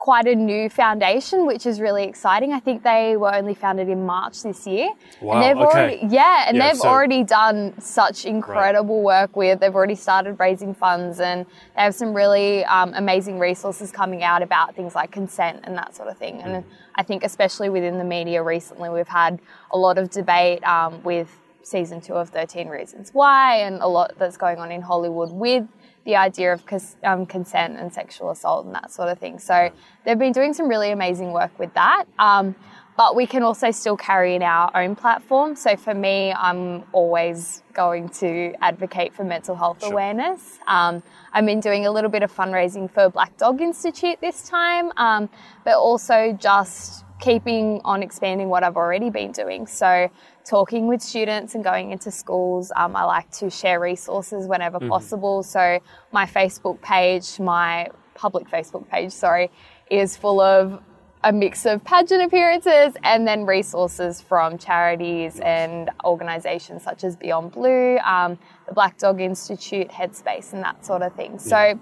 quite 0.00 0.26
a 0.26 0.34
new 0.34 0.70
foundation, 0.70 1.46
which 1.46 1.66
is 1.66 1.78
really 1.78 2.04
exciting. 2.04 2.54
I 2.54 2.58
think 2.58 2.82
they 2.82 3.18
were 3.18 3.34
only 3.34 3.52
founded 3.52 3.90
in 3.90 4.06
March 4.06 4.42
this 4.42 4.66
year. 4.66 4.88
Wow, 5.20 5.34
And 5.34 5.42
they've 5.42 5.56
okay. 5.68 5.78
already, 5.78 5.98
yeah, 6.08 6.46
and 6.48 6.56
Yeah, 6.56 6.68
they've 6.68 6.78
so- 6.78 6.88
already 6.88 7.22
done 7.22 7.78
such 7.78 8.24
incredible 8.24 9.02
work 9.02 9.36
with. 9.36 9.60
They've 9.60 9.74
already 9.74 9.94
started 9.94 10.40
raising 10.40 10.72
funds, 10.74 11.20
and 11.20 11.44
they 11.76 11.82
have 11.82 11.94
some 11.94 12.14
really 12.14 12.64
um, 12.64 12.94
amazing 12.96 13.38
resources 13.38 13.92
coming 13.92 14.24
out 14.24 14.40
about 14.42 14.74
things 14.74 14.94
like 14.94 15.10
consent 15.12 15.60
and 15.64 15.76
that 15.76 15.94
sort 15.94 16.08
of 16.08 16.16
thing. 16.16 16.40
And 16.40 16.64
I 16.94 17.02
think, 17.02 17.22
especially 17.22 17.68
within 17.68 17.98
the 17.98 18.04
media 18.04 18.42
recently, 18.42 18.88
we've 18.88 19.06
had 19.06 19.38
a 19.70 19.76
lot 19.76 19.98
of 19.98 20.08
debate 20.10 20.64
um, 20.66 21.02
with 21.02 21.28
season 21.62 22.00
two 22.00 22.14
of 22.14 22.30
13 22.30 22.68
Reasons 22.68 23.10
Why, 23.12 23.56
and 23.56 23.82
a 23.82 23.86
lot 23.86 24.14
that's 24.18 24.38
going 24.38 24.56
on 24.58 24.72
in 24.72 24.80
Hollywood 24.80 25.30
with 25.30 25.68
the 26.04 26.16
idea 26.16 26.52
of 26.52 26.64
cons- 26.66 26.96
um, 27.04 27.26
consent 27.26 27.78
and 27.78 27.92
sexual 27.92 28.30
assault 28.30 28.66
and 28.66 28.74
that 28.74 28.90
sort 28.90 29.08
of 29.08 29.18
thing. 29.18 29.38
So 29.38 29.70
they've 30.04 30.18
been 30.18 30.32
doing 30.32 30.54
some 30.54 30.68
really 30.68 30.90
amazing 30.90 31.32
work 31.32 31.58
with 31.58 31.72
that. 31.74 32.04
Um, 32.18 32.54
but 32.96 33.16
we 33.16 33.26
can 33.26 33.42
also 33.42 33.70
still 33.70 33.96
carry 33.96 34.34
in 34.34 34.42
our 34.42 34.70
own 34.76 34.94
platform. 34.94 35.56
So 35.56 35.74
for 35.76 35.94
me, 35.94 36.32
I'm 36.32 36.84
always 36.92 37.62
going 37.72 38.10
to 38.20 38.52
advocate 38.60 39.14
for 39.14 39.24
mental 39.24 39.54
health 39.54 39.80
Sure. 39.80 39.92
awareness. 39.92 40.58
Um, 40.66 41.02
I've 41.32 41.46
been 41.46 41.60
doing 41.60 41.86
a 41.86 41.90
little 41.90 42.10
bit 42.10 42.22
of 42.22 42.34
fundraising 42.34 42.90
for 42.90 43.08
Black 43.08 43.36
Dog 43.38 43.62
Institute 43.62 44.18
this 44.20 44.46
time, 44.48 44.92
um, 44.98 45.30
but 45.64 45.76
also 45.76 46.36
just 46.38 47.06
keeping 47.20 47.80
on 47.84 48.02
expanding 48.02 48.48
what 48.50 48.64
I've 48.64 48.76
already 48.76 49.08
been 49.08 49.32
doing. 49.32 49.66
So 49.66 50.10
talking 50.44 50.86
with 50.86 51.02
students 51.02 51.54
and 51.54 51.62
going 51.62 51.92
into 51.92 52.10
schools. 52.10 52.72
Um, 52.74 52.96
I 52.96 53.04
like 53.04 53.30
to 53.32 53.50
share 53.50 53.80
resources 53.80 54.46
whenever 54.46 54.80
possible. 54.80 55.42
So 55.42 55.80
my 56.12 56.26
Facebook 56.26 56.80
page, 56.80 57.38
my 57.38 57.88
public 58.14 58.48
Facebook 58.48 58.88
page, 58.88 59.12
sorry, 59.12 59.50
is 59.90 60.16
full 60.16 60.40
of 60.40 60.82
a 61.22 61.32
mix 61.32 61.66
of 61.66 61.84
pageant 61.84 62.22
appearances 62.22 62.96
and 63.04 63.26
then 63.26 63.44
resources 63.44 64.20
from 64.20 64.56
charities 64.56 65.38
and 65.40 65.90
organisations 66.04 66.82
such 66.82 67.04
as 67.04 67.14
Beyond 67.14 67.52
Blue, 67.52 67.98
um, 67.98 68.38
the 68.66 68.72
Black 68.72 68.96
Dog 68.96 69.20
Institute, 69.20 69.88
Headspace, 69.90 70.52
and 70.54 70.62
that 70.62 70.84
sort 70.84 71.02
of 71.02 71.14
thing. 71.14 71.38
So, 71.38 71.78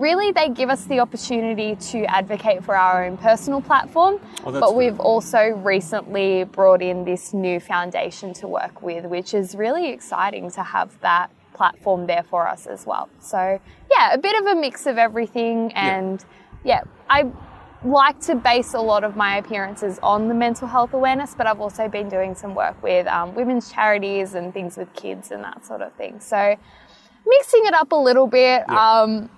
really, 0.00 0.32
they 0.32 0.48
give 0.48 0.70
us 0.70 0.84
the 0.84 0.98
opportunity 0.98 1.76
to 1.76 2.04
advocate 2.06 2.64
for 2.64 2.74
our 2.74 3.04
own 3.04 3.16
personal 3.18 3.60
platform, 3.60 4.18
Oh, 4.44 4.58
but 4.58 4.74
we've 4.74 4.98
also 4.98 5.50
recently 5.50 6.44
brought 6.44 6.82
in 6.82 7.04
this 7.04 7.34
new 7.34 7.60
foundation 7.60 8.32
to 8.34 8.48
work 8.48 8.82
with, 8.82 9.04
which 9.04 9.34
is 9.34 9.54
really 9.54 9.90
exciting 9.90 10.50
to 10.52 10.62
have 10.62 10.98
that 11.00 11.30
platform 11.52 12.06
there 12.06 12.22
for 12.22 12.48
us 12.48 12.66
as 12.66 12.86
well. 12.86 13.10
So, 13.20 13.60
yeah, 13.90 14.14
a 14.14 14.18
bit 14.18 14.40
of 14.40 14.46
a 14.46 14.54
mix 14.58 14.86
of 14.86 14.96
everything 14.96 15.72
and 15.74 16.24
yeah, 16.64 16.82
I 17.08 17.30
like 17.84 18.20
to 18.20 18.34
base 18.34 18.74
a 18.74 18.80
lot 18.80 19.04
of 19.04 19.16
my 19.16 19.36
appearances 19.36 19.98
on 20.02 20.28
the 20.28 20.34
mental 20.34 20.68
health 20.68 20.92
awareness, 20.94 21.34
but 21.34 21.46
I've 21.46 21.60
also 21.60 21.88
been 21.88 22.08
doing 22.08 22.34
some 22.34 22.54
work 22.54 22.82
with 22.82 23.06
um, 23.06 23.34
women's 23.34 23.70
charities 23.70 24.34
and 24.34 24.52
things 24.52 24.76
with 24.76 24.92
kids 24.94 25.30
and 25.30 25.42
that 25.44 25.66
sort 25.66 25.82
of 25.82 25.92
thing. 25.94 26.20
So 26.20 26.56
mixing 27.26 27.66
it 27.66 27.74
up 27.74 27.92
a 27.92 27.96
little 27.96 28.26
bit. 28.26 28.64
Yeah. 28.68 29.00
Um, 29.00 29.30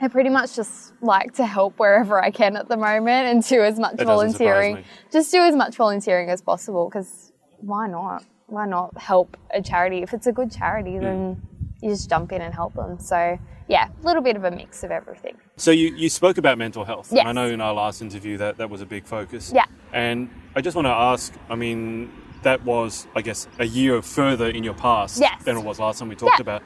I 0.00 0.08
pretty 0.08 0.30
much 0.30 0.56
just 0.56 0.92
like 1.02 1.34
to 1.34 1.44
help 1.46 1.78
wherever 1.78 2.22
I 2.22 2.30
can 2.30 2.56
at 2.56 2.68
the 2.68 2.76
moment 2.76 3.26
and 3.28 3.44
do 3.46 3.62
as 3.62 3.78
much 3.78 3.96
That 3.96 4.06
volunteering. 4.06 4.84
Just 5.12 5.30
do 5.30 5.38
as 5.40 5.54
much 5.54 5.76
volunteering 5.76 6.30
as 6.30 6.40
possible 6.40 6.88
because 6.88 7.32
why 7.60 7.86
not? 7.86 8.24
Why 8.46 8.66
not 8.66 8.96
help 8.98 9.36
a 9.52 9.60
charity? 9.60 9.98
If 10.02 10.14
it's 10.14 10.26
a 10.26 10.32
good 10.32 10.50
charity, 10.50 10.92
Mm. 10.92 11.00
then 11.02 11.42
you 11.82 11.90
just 11.90 12.08
jump 12.08 12.32
in 12.32 12.40
and 12.40 12.54
help 12.54 12.74
them. 12.74 12.98
So 12.98 13.38
yeah, 13.68 13.88
a 14.02 14.06
little 14.06 14.22
bit 14.22 14.36
of 14.36 14.44
a 14.44 14.50
mix 14.50 14.82
of 14.82 14.90
everything. 14.90 15.36
So 15.56 15.70
you, 15.70 15.94
you 15.94 16.08
spoke 16.08 16.38
about 16.38 16.58
mental 16.58 16.84
health. 16.84 17.10
Yes. 17.12 17.26
I 17.26 17.32
know 17.32 17.46
in 17.46 17.60
our 17.60 17.72
last 17.74 18.00
interview 18.02 18.36
that 18.38 18.56
that 18.56 18.68
was 18.70 18.80
a 18.80 18.86
big 18.86 19.04
focus. 19.06 19.52
Yeah. 19.54 19.66
And 19.92 20.30
I 20.56 20.60
just 20.62 20.74
want 20.74 20.86
to 20.86 20.90
ask, 20.92 21.32
I 21.48 21.54
mean, 21.54 22.10
that 22.42 22.64
was, 22.64 23.06
I 23.14 23.20
guess, 23.20 23.46
a 23.58 23.66
year 23.66 24.00
further 24.02 24.48
in 24.48 24.64
your 24.64 24.74
past 24.74 25.20
Yes. 25.20 25.44
than 25.44 25.56
it 25.58 25.64
was 25.64 25.78
last 25.78 25.98
time 25.98 26.08
we 26.08 26.16
talked 26.16 26.38
Yeah. 26.38 26.42
about. 26.42 26.62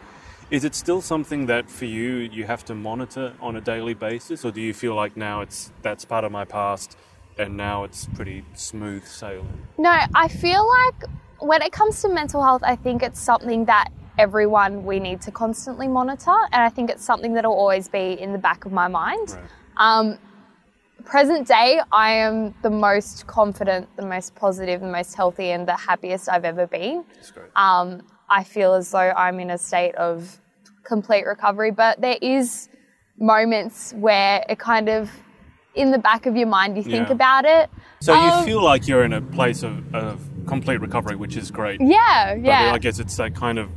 Is 0.54 0.62
it 0.62 0.76
still 0.76 1.02
something 1.02 1.46
that 1.46 1.68
for 1.68 1.84
you 1.84 2.30
you 2.32 2.44
have 2.44 2.64
to 2.66 2.76
monitor 2.76 3.34
on 3.40 3.56
a 3.56 3.60
daily 3.60 3.92
basis, 3.92 4.44
or 4.44 4.52
do 4.52 4.60
you 4.60 4.72
feel 4.72 4.94
like 4.94 5.16
now 5.16 5.40
it's 5.40 5.72
that's 5.82 6.04
part 6.04 6.22
of 6.22 6.30
my 6.30 6.44
past, 6.44 6.96
and 7.36 7.56
now 7.56 7.82
it's 7.82 8.06
pretty 8.14 8.44
smooth 8.54 9.04
sailing? 9.04 9.66
No, 9.78 9.98
I 10.14 10.28
feel 10.28 10.64
like 10.68 11.10
when 11.40 11.60
it 11.60 11.72
comes 11.72 12.00
to 12.02 12.08
mental 12.08 12.40
health, 12.40 12.62
I 12.62 12.76
think 12.76 13.02
it's 13.02 13.18
something 13.18 13.64
that 13.64 13.88
everyone 14.16 14.84
we 14.84 15.00
need 15.00 15.20
to 15.22 15.32
constantly 15.32 15.88
monitor, 15.88 16.36
and 16.52 16.62
I 16.62 16.68
think 16.68 16.88
it's 16.88 17.04
something 17.04 17.34
that 17.34 17.44
will 17.44 17.58
always 17.58 17.88
be 17.88 18.12
in 18.12 18.30
the 18.30 18.38
back 18.38 18.64
of 18.64 18.70
my 18.70 18.86
mind. 18.86 19.30
Right. 19.30 19.44
Um, 19.78 20.18
present 21.04 21.48
day, 21.48 21.80
I 21.90 22.12
am 22.12 22.54
the 22.62 22.70
most 22.70 23.26
confident, 23.26 23.88
the 23.96 24.06
most 24.06 24.36
positive, 24.36 24.82
the 24.82 24.86
most 24.86 25.16
healthy, 25.16 25.50
and 25.50 25.66
the 25.66 25.76
happiest 25.76 26.28
I've 26.28 26.44
ever 26.44 26.68
been. 26.68 27.04
That's 27.12 27.32
great. 27.32 27.50
Um, 27.56 28.02
I 28.30 28.44
feel 28.44 28.74
as 28.74 28.92
though 28.92 29.10
I'm 29.16 29.40
in 29.40 29.50
a 29.50 29.58
state 29.58 29.96
of 29.96 30.40
complete 30.84 31.24
recovery, 31.26 31.70
but 31.70 32.00
there 32.00 32.18
is 32.20 32.68
moments 33.18 33.92
where 33.96 34.44
it 34.48 34.58
kind 34.58 34.88
of 34.88 35.10
in 35.74 35.90
the 35.90 35.98
back 35.98 36.26
of 36.26 36.36
your 36.36 36.46
mind 36.46 36.76
you 36.76 36.82
think 36.82 37.08
Yeah. 37.08 37.14
about 37.14 37.44
it. 37.44 37.70
so 38.00 38.14
um, 38.14 38.38
you 38.40 38.44
feel 38.44 38.62
like 38.62 38.86
you're 38.86 39.04
in 39.04 39.12
a 39.12 39.20
place 39.20 39.62
of, 39.62 39.92
of 39.94 40.20
complete 40.46 40.80
recovery, 40.80 41.16
which 41.16 41.36
is 41.36 41.50
great. 41.50 41.80
Yeah, 41.80 42.34
But 42.34 42.44
yeah. 42.44 42.72
I 42.72 42.78
guess 42.78 42.98
it's 43.00 43.16
that 43.16 43.34
kind 43.34 43.58
of 43.58 43.70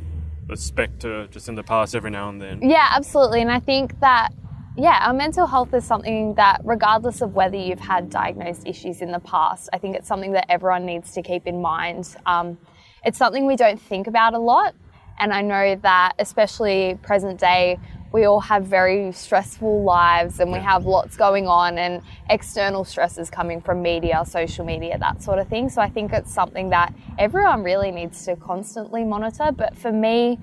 a 0.50 0.56
spectre 0.56 1.26
just 1.28 1.48
in 1.48 1.54
the 1.56 1.62
past 1.64 1.94
every 1.94 2.10
now 2.10 2.28
and 2.28 2.40
then. 2.40 2.60
Yeah, 2.62 2.88
absolutely. 2.94 3.40
And 3.42 3.50
I 3.50 3.58
think 3.60 3.98
that, 4.00 4.30
yeah, 4.76 5.06
our 5.06 5.12
mental 5.12 5.46
health 5.46 5.74
is 5.74 5.84
something 5.84 6.34
that, 6.34 6.60
regardless 6.64 7.20
of 7.20 7.34
whether 7.34 7.56
you've 7.56 7.80
had 7.80 8.10
diagnosed 8.10 8.66
issues 8.66 9.02
in 9.02 9.10
the 9.10 9.20
past, 9.20 9.68
I 9.72 9.78
think 9.78 9.96
it's 9.96 10.06
something 10.08 10.32
that 10.32 10.46
everyone 10.50 10.86
needs 10.86 11.12
to 11.12 11.22
keep 11.22 11.46
in 11.46 11.60
mind. 11.60 12.14
Um, 12.26 12.58
it's 13.04 13.18
something 13.18 13.44
we 13.46 13.56
don't 13.56 13.80
think 13.80 14.06
about 14.06 14.34
a 14.34 14.38
lot. 14.38 14.74
And 15.18 15.32
I 15.32 15.42
know 15.42 15.74
that, 15.82 16.14
especially 16.18 16.98
present 17.02 17.40
day, 17.40 17.78
we 18.12 18.24
all 18.24 18.40
have 18.40 18.64
very 18.64 19.12
stressful 19.12 19.84
lives 19.84 20.40
and 20.40 20.50
we 20.50 20.58
have 20.58 20.86
lots 20.86 21.16
going 21.16 21.46
on 21.46 21.76
and 21.76 22.02
external 22.30 22.84
stresses 22.84 23.28
coming 23.28 23.60
from 23.60 23.82
media, 23.82 24.24
social 24.26 24.64
media, 24.64 24.96
that 24.98 25.22
sort 25.22 25.38
of 25.38 25.48
thing. 25.48 25.68
So 25.68 25.82
I 25.82 25.90
think 25.90 26.12
it's 26.12 26.32
something 26.32 26.70
that 26.70 26.94
everyone 27.18 27.62
really 27.62 27.90
needs 27.90 28.24
to 28.24 28.36
constantly 28.36 29.04
monitor. 29.04 29.52
But 29.52 29.76
for 29.76 29.92
me, 29.92 30.38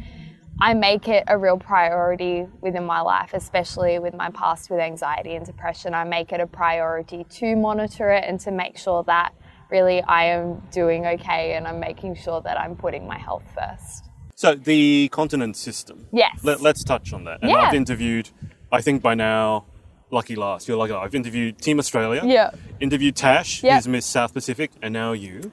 I 0.61 0.73
make 0.73 1.07
it 1.07 1.23
a 1.27 1.37
real 1.37 1.57
priority 1.57 2.45
within 2.61 2.85
my 2.85 3.01
life, 3.01 3.33
especially 3.33 3.99
with 3.99 4.13
my 4.13 4.29
past 4.29 4.69
with 4.69 4.79
anxiety 4.79 5.35
and 5.35 5.45
depression. 5.45 5.93
I 5.93 6.03
make 6.03 6.31
it 6.31 6.39
a 6.39 6.47
priority 6.47 7.25
to 7.25 7.55
monitor 7.55 8.11
it 8.11 8.25
and 8.25 8.39
to 8.41 8.51
make 8.51 8.77
sure 8.77 9.03
that 9.05 9.33
really 9.71 10.01
I 10.03 10.25
am 10.25 10.61
doing 10.71 11.05
okay 11.07 11.55
and 11.55 11.67
I'm 11.67 11.79
making 11.79 12.15
sure 12.15 12.41
that 12.41 12.59
I'm 12.59 12.75
putting 12.75 13.07
my 13.07 13.17
health 13.17 13.43
first. 13.55 14.04
So 14.35 14.53
the 14.53 15.07
continent 15.13 15.55
system. 15.55 16.07
Yes. 16.11 16.39
Let, 16.43 16.63
us 16.65 16.83
touch 16.83 17.13
on 17.13 17.23
that. 17.23 17.39
And 17.41 17.49
Yeah. 17.51 17.57
I've 17.57 17.73
interviewed, 17.73 18.29
I 18.71 18.81
think 18.81 19.01
by 19.01 19.15
now, 19.15 19.65
lucky 20.11 20.35
last. 20.35 20.67
You're 20.67 20.77
lucky. 20.77 20.91
last. 20.93 21.05
I've 21.05 21.15
interviewed 21.15 21.57
Team 21.59 21.79
Australia. 21.79 22.21
Yeah. 22.25 22.51
Interviewed 22.81 23.15
Tash, 23.15 23.63
Yeah. 23.63 23.75
who's 23.75 23.87
Miss 23.87 24.05
South 24.05 24.33
Pacific, 24.33 24.71
and 24.81 24.93
now 24.93 25.13
you. 25.13 25.51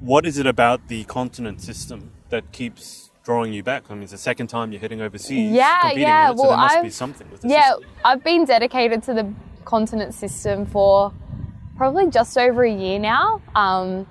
What 0.00 0.26
is 0.26 0.38
it 0.38 0.46
about 0.46 0.88
the 0.88 1.04
continent 1.04 1.60
system 1.60 2.10
that 2.30 2.50
keeps 2.50 3.10
drawing 3.24 3.52
you 3.52 3.62
back? 3.62 3.84
I 3.88 3.94
mean, 3.94 4.02
it's 4.02 4.12
the 4.12 4.18
second 4.18 4.48
time 4.48 4.72
you're 4.72 4.80
heading 4.80 5.00
overseas. 5.00 5.52
Yeah, 5.52 5.92
yeah, 5.92 6.30
it, 6.32 6.36
so 6.36 6.42
well, 6.42 6.50
there 6.50 6.58
must 6.58 6.74
be 6.74 6.78
I've- 6.80 6.90
something 6.90 7.30
with 7.30 7.42
the 7.42 7.48
Yeah, 7.48 7.68
system. 7.74 7.90
I've 8.04 8.24
been 8.24 8.44
dedicated 8.44 9.04
to 9.04 9.14
the 9.14 9.32
continent 9.64 10.14
system 10.14 10.66
for 10.66 11.12
probably 11.76 12.10
just 12.10 12.36
over 12.36 12.64
a 12.64 12.70
year 12.72 12.98
now. 12.98 13.40
Um, 13.54 14.06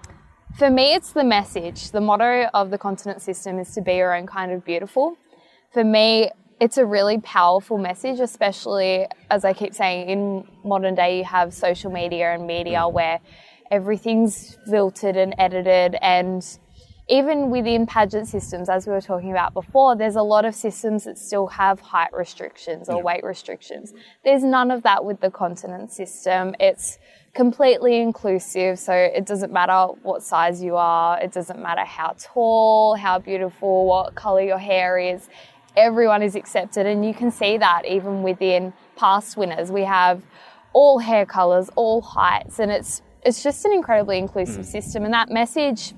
for 0.58 0.70
me, 0.70 0.94
it's 0.94 1.14
the 1.14 1.24
message. 1.24 1.92
The 1.92 2.02
motto 2.02 2.50
of 2.54 2.70
the 2.70 2.78
continent 2.78 3.22
system 3.22 3.60
is 3.60 3.74
to 3.74 3.82
be 3.82 3.96
your 3.96 4.16
own 4.16 4.28
kind 4.28 4.52
of 4.52 4.64
beautiful. 4.64 5.18
For 5.72 5.84
me, 5.84 6.30
it's 6.60 6.78
a 6.78 6.86
really 6.86 7.20
powerful 7.20 7.78
message, 7.78 8.20
especially 8.20 9.08
as 9.30 9.44
I 9.44 9.54
keep 9.54 9.74
saying, 9.74 10.10
in 10.10 10.48
modern 10.64 10.96
day, 10.96 11.18
you 11.18 11.24
have 11.24 11.54
social 11.54 11.92
media 11.92 12.34
and 12.34 12.46
media 12.46 12.80
mm. 12.80 12.94
where 12.94 13.20
everything's 13.72 14.58
filtered 14.70 15.18
and 15.18 15.34
edited 15.38 15.96
and 16.02 16.46
even 17.10 17.50
within 17.50 17.86
pageant 17.86 18.28
systems, 18.28 18.70
as 18.70 18.88
we 18.88 18.94
were 18.94 19.02
talking 19.02 19.32
about 19.32 19.54
before, 19.54 19.96
there's 19.96 20.16
a 20.16 20.22
lot 20.22 20.46
of 20.46 20.56
systems 20.56 21.04
that 21.04 21.18
still 21.18 21.48
have 21.48 21.82
height 21.82 22.14
restrictions 22.14 22.88
or 22.88 22.98
Yeah. 22.98 23.04
weight 23.04 23.24
restrictions. 23.24 23.94
There's 24.24 24.44
none 24.44 24.72
of 24.72 24.84
that 24.84 25.04
with 25.04 25.20
the 25.20 25.30
continent 25.30 25.92
system. 25.92 26.56
It's 26.62 27.00
completely 27.34 28.00
inclusive, 28.00 28.78
so 28.78 28.94
it 28.94 29.25
doesn't 29.25 29.52
matter 29.52 29.94
what 30.04 30.22
size 30.22 30.62
you 30.62 30.75
are, 30.75 31.20
it 31.20 31.32
doesn't 31.32 31.60
matter 31.62 31.84
how 31.84 32.16
tall, 32.20 32.96
how 32.96 33.18
beautiful, 33.20 33.88
what 33.88 34.16
color 34.16 34.42
your 34.42 34.60
hair 34.60 34.98
is. 34.98 35.28
Everyone 35.75 36.22
is 36.22 36.36
accepted, 36.36 36.86
and 36.86 37.04
you 37.04 37.13
can 37.13 37.32
see 37.32 37.58
that 37.58 37.86
even 37.88 38.22
within 38.22 38.74
past 38.96 39.36
winners. 39.36 39.72
We 39.72 39.84
have 39.84 40.22
all 40.74 41.00
hair 41.00 41.25
colors, 41.25 41.70
all 41.75 42.02
heights, 42.02 42.60
and 42.60 42.72
it's 42.72 43.02
it's 43.25 43.42
just 43.42 43.63
an 43.66 43.72
incredibly 43.72 44.18
inclusive 44.18 44.66
mm. 44.66 44.72
system. 44.72 45.06
And 45.06 45.13
that 45.13 45.30
message 45.30 45.94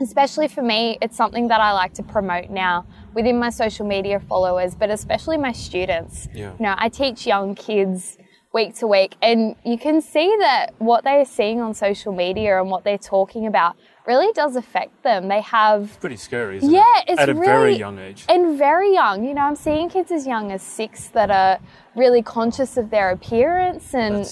especially 0.00 0.48
for 0.48 0.62
me, 0.62 0.98
it's 1.02 1.16
something 1.16 1.48
that 1.48 1.60
I 1.60 1.72
like 1.72 1.92
to 1.94 2.02
promote 2.02 2.50
now 2.50 2.86
within 3.14 3.38
my 3.38 3.50
social 3.50 3.86
media 3.86 4.18
followers, 4.18 4.74
but 4.74 4.90
especially 4.90 5.36
my 5.36 5.52
students. 5.52 6.28
Yeah. 6.34 6.52
You 6.58 6.62
know, 6.64 6.74
I 6.76 6.88
teach 6.88 7.26
young 7.26 7.54
kids 7.54 8.16
week 8.52 8.74
to 8.76 8.86
week, 8.86 9.14
and 9.22 9.54
you 9.64 9.78
can 9.78 10.00
see 10.00 10.34
that 10.40 10.70
what 10.78 11.04
they 11.04 11.20
are 11.20 11.24
seeing 11.24 11.60
on 11.60 11.72
social 11.74 12.12
media 12.12 12.60
and 12.60 12.68
what 12.70 12.82
they're 12.84 12.98
talking 12.98 13.46
about 13.46 13.76
really 14.06 14.32
does 14.32 14.56
affect 14.56 15.02
them. 15.04 15.28
They 15.28 15.40
have 15.42 15.84
it's 15.84 15.96
Pretty 15.98 16.16
scary, 16.16 16.56
isn't 16.56 16.70
yeah, 16.70 16.82
it? 16.98 17.04
it's 17.10 17.20
At 17.20 17.28
a 17.28 17.34
really, 17.34 17.46
very 17.46 17.76
young 17.76 17.98
age. 17.98 18.24
and 18.28 18.58
very 18.58 18.92
young. 18.92 19.24
You 19.24 19.34
know, 19.34 19.42
I'm 19.42 19.54
seeing 19.56 19.88
kids 19.88 20.10
as 20.10 20.26
young 20.26 20.50
as 20.50 20.62
six 20.62 21.08
that 21.10 21.30
are 21.30 21.60
really 21.94 22.22
conscious 22.22 22.76
of 22.76 22.90
their 22.90 23.10
appearance, 23.10 23.94
and 23.94 24.26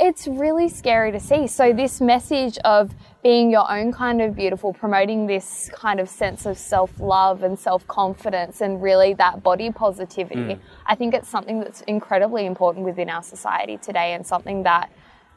it's 0.00 0.26
really 0.26 0.68
scary 0.68 1.12
to 1.12 1.20
see. 1.20 1.46
So 1.46 1.72
this 1.72 2.00
message 2.00 2.58
of 2.64 2.92
being 3.22 3.50
your 3.50 3.70
own 3.70 3.92
kind 3.92 4.20
of 4.20 4.34
beautiful, 4.34 4.72
promoting 4.72 5.26
this 5.26 5.70
kind 5.72 6.00
of 6.00 6.08
sense 6.08 6.44
of 6.44 6.58
self-love 6.58 7.42
and 7.44 7.58
self-confidence, 7.58 8.60
and 8.60 8.82
really 8.82 9.14
that 9.14 9.42
body 9.42 9.70
positivity. 9.70 10.54
Hmm. 10.54 10.60
I 10.86 10.96
think 10.96 11.14
it's 11.14 11.28
something 11.28 11.60
that's 11.60 11.82
incredibly 11.82 12.46
important 12.46 12.84
within 12.84 13.08
our 13.08 13.22
society 13.22 13.76
today, 13.76 14.14
and 14.14 14.26
something 14.26 14.64
that 14.64 14.90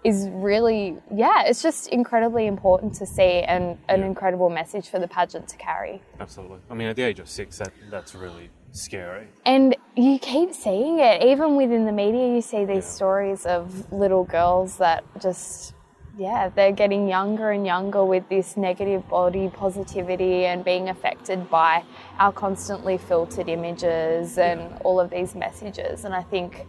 is 0.04 0.28
really, 0.34 0.98
yeah, 1.12 1.44
it's 1.46 1.62
just 1.62 1.88
incredibly 1.90 2.48
important 2.48 2.96
to 2.96 3.06
see 3.06 3.42
and 3.42 3.78
an 3.88 4.00
Yeah. 4.00 4.06
incredible 4.08 4.50
message 4.50 4.90
for 4.90 5.00
the 5.00 5.08
pageant 5.08 5.48
to 5.50 5.58
carry. 5.58 6.02
Absolutely. 6.20 6.60
I 6.70 6.74
mean, 6.74 6.88
at 6.88 6.96
the 6.96 7.04
age 7.04 7.20
of 7.20 7.30
six, 7.30 7.58
that 7.60 7.72
that's 7.92 8.16
really 8.16 8.50
scary. 8.72 9.28
And 9.46 9.76
you 9.96 10.18
keep 10.20 10.54
seeing 10.54 11.00
it, 11.00 11.24
even 11.24 11.56
within 11.56 11.86
the 11.86 11.92
media, 11.92 12.28
you 12.28 12.42
see 12.42 12.66
these 12.66 12.84
Yeah. 12.86 12.98
stories 13.00 13.46
of 13.46 13.92
little 13.92 14.24
girls 14.26 14.78
that 14.78 15.04
just, 15.20 15.75
yeah, 16.18 16.50
they're 16.50 16.72
getting 16.72 17.08
younger 17.08 17.52
and 17.52 17.66
younger 17.66 18.04
with 18.06 18.28
this 18.30 18.56
negative 18.56 19.08
body 19.10 19.50
positivity 19.50 20.46
and 20.46 20.64
being 20.64 20.90
affected 20.90 21.50
by 21.50 21.84
our 22.20 22.32
constantly 22.32 22.98
filtered 22.98 23.50
images 23.50 24.38
and 24.38 24.80
all 24.84 25.00
of 25.00 25.10
these 25.10 25.36
messages. 25.36 26.06
And 26.06 26.14
I 26.14 26.24
think 26.24 26.68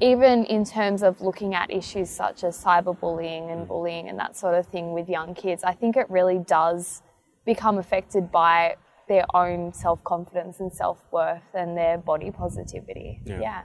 even 0.00 0.44
in 0.44 0.64
terms 0.64 1.02
of 1.02 1.20
looking 1.20 1.54
at 1.54 1.70
issues 1.70 2.10
such 2.10 2.44
as 2.44 2.62
cyberbullying 2.62 3.50
and 3.50 3.64
mm. 3.64 3.68
bullying 3.68 4.08
and 4.08 4.18
that 4.18 4.36
sort 4.36 4.54
of 4.54 4.66
thing 4.66 4.92
with 4.92 5.08
young 5.08 5.34
kids, 5.34 5.64
I 5.64 5.72
think 5.72 5.96
it 5.96 6.08
really 6.10 6.38
does 6.38 7.02
become 7.46 7.78
affected 7.78 8.30
by 8.30 8.76
their 9.08 9.24
own 9.34 9.72
self 9.72 10.02
confidence 10.04 10.60
and 10.60 10.72
self 10.72 11.00
worth 11.10 11.54
and 11.54 11.76
their 11.76 11.96
body 11.96 12.30
positivity. 12.30 13.22
Yeah. 13.24 13.40
Yeah. 13.40 13.62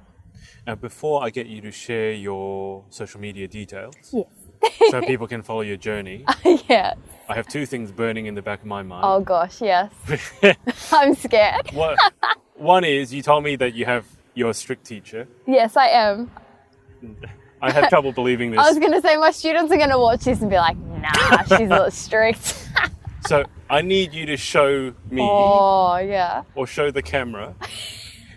Now, 0.65 0.75
before 0.75 1.23
I 1.23 1.29
get 1.29 1.47
you 1.47 1.61
to 1.61 1.71
share 1.71 2.13
your 2.13 2.85
social 2.89 3.19
media 3.19 3.47
details, 3.47 3.95
Yes. 4.11 4.25
So 4.89 5.01
people 5.01 5.27
can 5.27 5.41
follow 5.41 5.61
your 5.61 5.77
journey, 5.77 6.23
uh, 6.27 6.57
yeah. 6.69 6.93
I 7.29 7.35
have 7.35 7.47
two 7.47 7.65
things 7.65 7.91
burning 7.91 8.25
in 8.25 8.35
the 8.35 8.41
back 8.41 8.61
of 8.61 8.65
my 8.65 8.83
mind. 8.83 9.03
Oh 9.05 9.21
gosh, 9.21 9.61
yes. 9.61 9.91
I'm 10.91 11.15
scared. 11.15 11.71
What- 11.71 11.97
one 12.55 12.83
is 12.83 13.13
you 13.13 13.23
told 13.23 13.43
me 13.43 13.55
that 13.55 13.73
you 13.73 13.85
have 13.85 14.05
you're 14.33 14.51
a 14.51 14.53
strict 14.53 14.85
teacher. 14.85 15.27
Yes, 15.47 15.75
I 15.75 15.87
am. 15.87 16.31
I 17.61 17.71
have 17.71 17.89
trouble 17.89 18.11
believing 18.11 18.51
this. 18.51 18.59
I 18.59 18.69
was 18.69 18.79
going 18.79 18.91
to 18.91 19.01
say 19.01 19.17
my 19.17 19.31
students 19.31 19.71
are 19.71 19.77
going 19.77 19.89
to 19.89 19.97
watch 19.97 20.21
this 20.21 20.41
and 20.41 20.49
be 20.49 20.57
like, 20.57 20.77
nah, 20.77 21.43
she's 21.43 21.67
not 21.67 21.91
strict. 21.91 22.69
So 23.27 23.43
I 23.69 23.81
need 23.81 24.13
you 24.13 24.25
to 24.27 24.37
show 24.37 24.93
me 25.09 25.21
oh, 25.21 25.97
yeah. 25.97 26.43
or 26.55 26.65
show 26.65 26.91
the 26.91 27.01
camera 27.01 27.55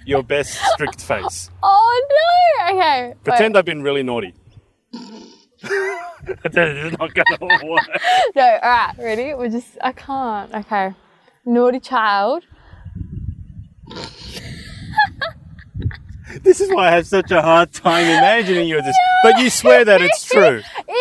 your 0.06 0.22
best 0.22 0.58
strict 0.72 1.00
face. 1.00 1.50
Oh 1.62 2.06
no. 2.10 2.76
Okay. 2.76 3.08
wait. 3.08 3.24
Pretend 3.24 3.56
I've 3.56 3.64
been 3.64 3.82
really 3.82 4.02
naughty. 4.02 4.34
that 6.42 6.68
is 6.68 6.92
not 6.98 7.12
going 7.14 7.60
to 7.60 7.66
work. 7.66 7.88
No, 8.37 8.42
all 8.42 8.70
right, 8.70 8.94
ready? 8.98 9.34
We're 9.34 9.48
just, 9.48 9.78
I 9.80 9.92
can't. 9.92 10.52
Okay. 10.54 10.94
Naughty 11.44 11.80
child. 11.80 12.44
This 16.42 16.60
is 16.60 16.68
why 16.72 16.88
I 16.88 16.90
have 16.90 17.06
such 17.06 17.30
a 17.30 17.40
hard 17.40 17.72
time 17.72 18.06
imagining 18.06 18.66
you 18.66 18.78
as 18.78 18.84
this. 18.84 18.96
But 19.22 19.38
you 19.38 19.50
swear 19.50 19.84
that 19.84 20.00
it's 20.00 20.24
true. 20.32 20.62
It 20.88 20.92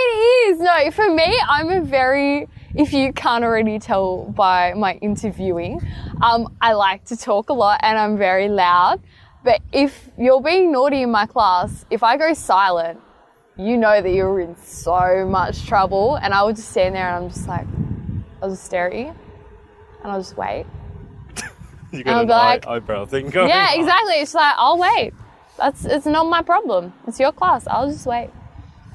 is. 0.51 0.59
No, 0.59 0.91
for 0.91 1.09
me, 1.13 1.35
I'm 1.47 1.69
a 1.69 1.81
very, 1.81 2.47
if 2.75 2.93
you 2.93 3.13
can't 3.13 3.43
already 3.43 3.79
tell 3.79 4.25
by 4.25 4.73
my 4.75 4.93
interviewing, 4.95 5.81
um, 6.21 6.55
I 6.61 6.73
like 6.73 7.05
to 7.05 7.17
talk 7.17 7.49
a 7.49 7.53
lot 7.53 7.79
and 7.83 7.97
I'm 7.97 8.17
very 8.17 8.47
loud. 8.47 9.01
But 9.43 9.61
if 9.71 10.09
you're 10.17 10.41
being 10.41 10.71
naughty 10.71 11.01
in 11.01 11.11
my 11.11 11.25
class, 11.25 11.85
if 11.89 12.03
I 12.03 12.15
go 12.17 12.33
silent, 12.33 12.99
you 13.57 13.77
know 13.77 14.01
that 14.01 14.09
you're 14.11 14.39
in 14.39 14.55
so 14.57 15.25
much 15.29 15.65
trouble. 15.65 16.15
And 16.15 16.33
I 16.33 16.43
would 16.43 16.55
just 16.55 16.69
stand 16.69 16.95
there 16.95 17.07
and 17.15 17.25
I'm 17.25 17.29
just 17.31 17.47
like, 17.47 17.65
I'll 18.41 18.49
just 18.49 18.63
stare 18.63 18.87
at 18.91 18.95
you 18.97 19.07
and 20.03 20.11
I'll 20.11 20.19
just 20.19 20.37
wait. 20.37 20.65
You 21.91 22.03
got 22.03 22.23
an 22.23 22.27
like- 22.27 22.65
eye, 22.65 22.75
eyebrow 22.77 23.05
thing 23.05 23.29
going. 23.29 23.49
Yeah, 23.49 23.73
exactly. 23.75 24.15
It's 24.15 24.33
like, 24.33 24.55
I'll 24.57 24.79
wait. 24.79 25.13
That's, 25.59 25.85
it's 25.85 26.07
not 26.07 26.23
my 26.23 26.41
problem. 26.41 26.91
It's 27.07 27.19
your 27.19 27.31
class. 27.31 27.67
I'll 27.67 27.87
just 27.91 28.07
wait. 28.07 28.31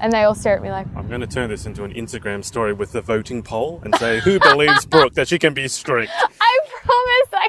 And 0.01 0.11
they 0.11 0.23
all 0.23 0.35
stare 0.35 0.57
at 0.57 0.61
me 0.61 0.69
like, 0.69 0.85
I'm 0.97 1.07
going 1.07 1.21
to 1.21 1.27
turn 1.27 1.49
this 1.49 1.65
into 1.65 1.85
an 1.85 1.93
Instagram 1.93 2.43
story 2.43 2.73
with 2.73 2.91
the 2.91 3.01
voting 3.01 3.41
poll 3.41 3.81
and 3.85 3.95
say 3.95 4.19
who 4.19 4.37
believes 4.51 4.85
Brooke 4.85 5.13
that 5.13 5.29
she 5.29 5.39
can 5.39 5.53
be 5.53 5.69
strict. 5.69 6.11
I 6.41 6.59
promise 6.83 7.29
I 7.33 7.47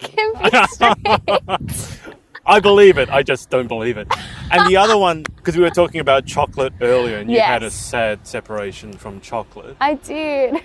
can 1.59 1.59
be 1.59 1.67
straight. 1.75 2.17
I 2.51 2.59
believe 2.59 2.99
it. 2.99 3.09
I 3.11 3.23
just 3.23 3.49
don't 3.49 3.69
believe 3.69 3.97
it. 3.97 4.13
And 4.51 4.67
the 4.69 4.77
other 4.77 4.99
one, 4.99 5.23
because 5.23 5.57
we 5.57 5.63
were 5.63 5.71
talking 5.71 6.01
about 6.01 6.27
chocolate 6.27 6.73
earlier, 6.81 7.19
and 7.19 7.31
you 7.31 7.41
had 7.41 7.63
a 7.63 7.71
sad 7.71 8.27
separation 8.27 8.93
from 8.93 9.21
chocolate. 9.21 9.77
I 9.81 9.95
did. 9.95 10.61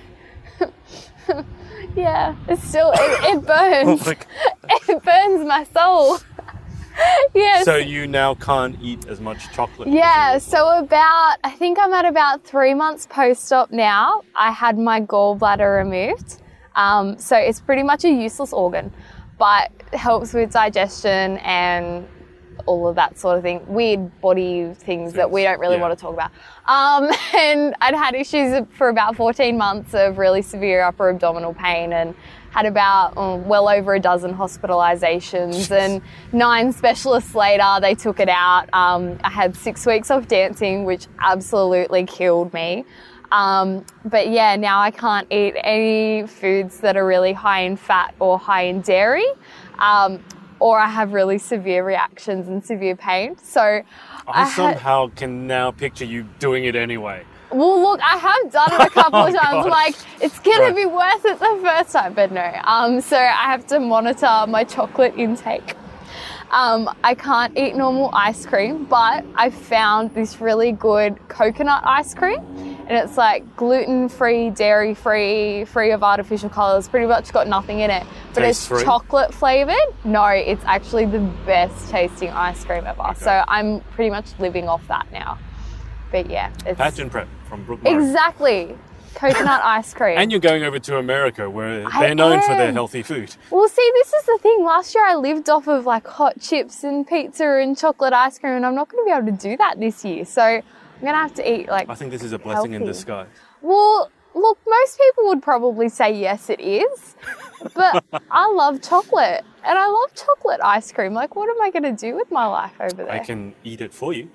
yeah, 1.96 2.36
it's 2.48 2.64
still 2.68 2.92
it, 2.92 3.36
it 3.36 3.46
burns. 3.46 4.08
Like, 4.08 4.26
it 4.90 5.04
burns 5.04 5.46
my 5.48 5.64
soul. 5.66 6.18
yes. 7.36 7.66
so 7.66 7.76
you 7.76 8.08
now 8.08 8.34
can't 8.34 8.78
eat 8.82 9.06
as 9.08 9.20
much 9.20 9.52
chocolate. 9.54 9.90
yeah, 9.90 10.40
so 10.40 10.80
about 10.80 11.36
I 11.44 11.52
think 11.52 11.78
I'm 11.80 11.94
at 11.94 12.06
about 12.06 12.44
three 12.44 12.74
months 12.74 13.06
post-op 13.06 13.70
now. 13.70 14.24
I 14.34 14.50
had 14.50 14.80
my 14.80 15.02
gallbladder 15.02 15.84
removed, 15.84 16.42
um, 16.76 17.20
so 17.20 17.36
it's 17.36 17.60
pretty 17.60 17.84
much 17.84 18.06
a 18.06 18.10
useless 18.10 18.54
organ, 18.54 18.92
but 19.38 19.72
it 19.92 19.98
helps 19.98 20.34
with 20.34 20.52
digestion 20.52 21.38
and 21.38 22.08
all 22.68 22.88
of 22.88 22.96
that 22.96 23.20
sort 23.20 23.38
of 23.38 23.44
thing, 23.44 23.62
weird 23.68 24.22
body 24.22 24.74
things 24.76 25.14
that 25.14 25.30
we 25.30 25.44
don't 25.44 25.60
really 25.60 25.76
Yeah. 25.76 25.82
want 25.82 25.98
to 25.98 26.02
talk 26.02 26.14
about. 26.14 26.32
Um, 26.66 27.12
and 27.38 27.76
I'd 27.82 27.94
had 27.94 28.16
issues 28.16 28.66
for 28.78 28.90
about 28.90 29.16
14 29.16 29.58
months 29.58 29.94
of 29.94 30.18
really 30.18 30.42
severe 30.42 30.82
upper 30.82 31.10
abdominal 31.10 31.54
pain 31.54 31.94
and 31.94 32.16
had 32.52 32.66
about 32.66 33.14
oh, 33.18 33.36
well 33.36 33.68
over 33.68 33.96
a 33.96 34.00
dozen 34.00 34.34
hospitalizations 34.34 35.70
and 35.72 36.02
nine 36.32 36.72
specialists 36.72 37.36
later 37.36 37.80
they 37.82 37.94
took 37.94 38.20
it 38.22 38.30
out. 38.30 38.70
Um, 38.74 39.20
I 39.24 39.30
had 39.30 39.56
six 39.56 39.86
weeks 39.86 40.10
off 40.10 40.28
dancing, 40.28 40.86
which 40.86 41.08
absolutely 41.20 42.06
killed 42.06 42.54
me. 42.54 42.86
Um, 43.32 43.86
but 44.06 44.30
yeah, 44.30 44.56
now 44.56 44.80
I 44.80 44.92
can't 44.92 45.28
eat 45.32 45.56
any 45.64 46.28
foods 46.28 46.80
that 46.82 46.98
are 46.98 47.06
really 47.06 47.34
high 47.34 47.62
in 47.62 47.76
fat 47.78 48.16
or 48.20 48.38
high 48.40 48.64
in 48.64 48.82
dairy. 48.82 49.26
Um, 49.80 50.24
or 50.60 50.80
I 50.80 50.88
have 50.88 51.14
really 51.14 51.38
severe 51.38 51.86
reactions 51.86 52.48
and 52.48 52.64
severe 52.66 52.96
pain. 52.96 53.38
So 53.38 53.62
I, 54.32 54.44
I 54.44 54.44
somehow 54.46 55.10
can 55.16 55.48
now 55.48 55.72
picture 55.72 56.06
you 56.06 56.24
doing 56.40 56.66
it 56.66 56.76
anyway. 56.76 57.26
well, 57.52 57.82
look, 57.82 58.00
I 58.02 58.18
have 58.18 58.52
done 58.52 58.74
it 58.74 58.82
a 58.82 58.90
couple 58.94 59.26
of 59.26 59.34
Oh, 59.34 59.38
times. 59.38 59.66
God. 59.66 59.70
Like, 59.70 59.96
it's 60.22 60.40
gonna 60.40 60.60
Right. 60.60 60.76
be 60.76 60.86
worth 60.86 61.26
it 61.26 61.40
the 61.40 61.60
first 61.62 61.92
time, 61.94 62.14
but 62.14 62.32
no. 62.32 62.60
Um, 62.64 63.02
so 63.02 63.18
I 63.18 63.46
have 63.52 63.68
to 63.68 63.80
monitor 63.80 64.46
my 64.48 64.64
chocolate 64.64 65.16
intake. 65.18 65.76
Um, 66.52 66.90
I 67.04 67.16
can't 67.16 67.58
eat 67.58 67.76
normal 67.76 68.10
ice 68.14 68.46
cream, 68.46 68.86
but 68.86 69.26
I 69.36 69.50
found 69.50 70.14
this 70.16 70.40
really 70.40 70.72
good 70.72 71.18
coconut 71.28 71.84
ice 71.86 72.14
cream, 72.14 72.75
and 72.88 72.98
it's 72.98 73.18
like 73.18 73.56
gluten-free, 73.56 74.52
dairy-free, 74.52 75.66
free 75.66 75.92
of 75.92 76.04
artificial 76.04 76.50
colors. 76.50 76.88
Pretty 76.88 77.08
much 77.08 77.32
got 77.34 77.48
nothing 77.48 77.80
in 77.80 77.90
it, 77.90 78.04
but 78.34 78.44
it's 78.44 78.60
Taste-free? 78.60 78.84
chocolate 78.84 79.34
flavored. 79.34 79.76
No, 80.04 80.26
it's 80.26 80.64
actually 80.66 81.06
the 81.06 81.20
best 81.46 81.90
tasting 81.90 82.30
ice 82.30 82.64
cream 82.64 82.86
ever. 82.86 83.14
So 83.18 83.44
I'm 83.48 83.80
pretty 83.92 84.12
much 84.12 84.28
living 84.40 84.68
off 84.70 84.88
that 84.88 85.12
now. 85.12 85.40
But 86.12 86.30
yeah, 86.30 86.52
it's 86.66 86.80
prep 87.10 87.28
from 87.50 87.66
Murray. 87.66 87.80
Exactly. 87.86 88.78
Coconut 89.16 89.62
ice 89.64 89.94
cream. 89.94 90.18
And 90.18 90.30
you're 90.32 90.42
going 90.42 90.64
over 90.64 90.78
to 90.78 90.98
America 90.98 91.50
where 91.50 91.88
I 91.88 92.02
they're 92.02 92.16
known 92.16 92.42
for 92.42 92.56
their 92.56 92.72
healthy 92.72 93.02
food. 93.02 93.34
well, 93.50 93.68
see, 93.68 93.92
this 93.96 94.14
is 94.14 94.26
the 94.26 94.38
thing. 94.42 94.64
Last 94.64 94.94
year 94.94 95.06
I 95.06 95.16
lived 95.16 95.50
off 95.50 95.68
of 95.68 95.86
like 95.86 96.06
hot 96.06 96.40
chips 96.40 96.84
and 96.84 97.08
pizza 97.08 97.46
and 97.62 97.78
chocolate 97.78 98.14
ice 98.14 98.38
cream, 98.38 98.54
and 98.54 98.66
I'm 98.66 98.76
not 98.76 98.90
going 98.90 99.04
to 99.04 99.06
be 99.10 99.18
able 99.18 99.38
to 99.38 99.50
do 99.50 99.58
that 99.58 99.80
this 99.80 100.04
year. 100.06 100.26
So 100.26 100.62
I'm 100.96 101.02
going 101.02 101.14
to 101.14 101.18
have 101.20 101.34
to 101.36 101.54
eat 101.54 101.68
like. 101.68 101.90
I 101.90 101.96
think 101.96 102.12
this 102.12 102.24
is 102.24 102.32
a 102.32 102.40
blessing 102.40 102.74
in 102.74 102.86
disguise. 102.86 103.28
Well, 103.62 104.10
look, 104.34 104.58
most 104.68 105.00
people 105.00 105.28
would 105.30 105.42
probably 105.44 105.90
say 105.90 106.14
yes, 106.20 106.50
it 106.50 106.60
is. 106.60 107.16
But 107.74 108.04
I 108.32 108.48
love 108.52 108.82
chocolate, 108.82 109.44
and 109.64 109.78
I 109.78 109.88
love 109.88 110.14
chocolate 110.16 110.60
ice 110.64 110.92
cream. 110.92 111.14
Like, 111.14 111.36
what 111.36 111.50
am 111.50 111.62
I 111.62 111.72
going 111.72 111.84
to 111.84 111.92
do 111.94 112.16
with 112.16 112.32
my 112.32 112.46
life 112.46 112.74
over 112.80 113.04
there? 113.04 113.12
I 113.12 113.20
can 113.20 113.54
eat 113.64 113.82
it 113.82 113.94
for 113.94 114.14
you. 114.14 114.30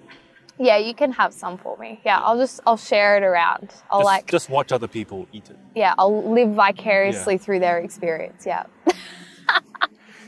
Yeah, 0.58 0.76
you 0.76 0.92
can 0.94 1.12
have 1.12 1.32
some 1.32 1.56
for 1.56 1.76
me. 1.78 2.00
Yeah, 2.04 2.20
I'll 2.20 2.36
just 2.36 2.60
I'll 2.66 2.76
share 2.76 3.16
it 3.16 3.22
around. 3.22 3.72
I'll 3.90 4.00
Just, 4.00 4.04
like 4.06 4.30
just 4.30 4.50
watch 4.50 4.72
other 4.72 4.88
people 4.88 5.26
eat 5.32 5.48
it. 5.48 5.56
yeah, 5.74 5.94
I'll 5.96 6.30
live 6.34 6.50
vicariously 6.50 7.34
Yeah. 7.34 7.38
through 7.40 7.60
their 7.60 7.78
experience. 7.78 8.44
Yeah. 8.46 8.64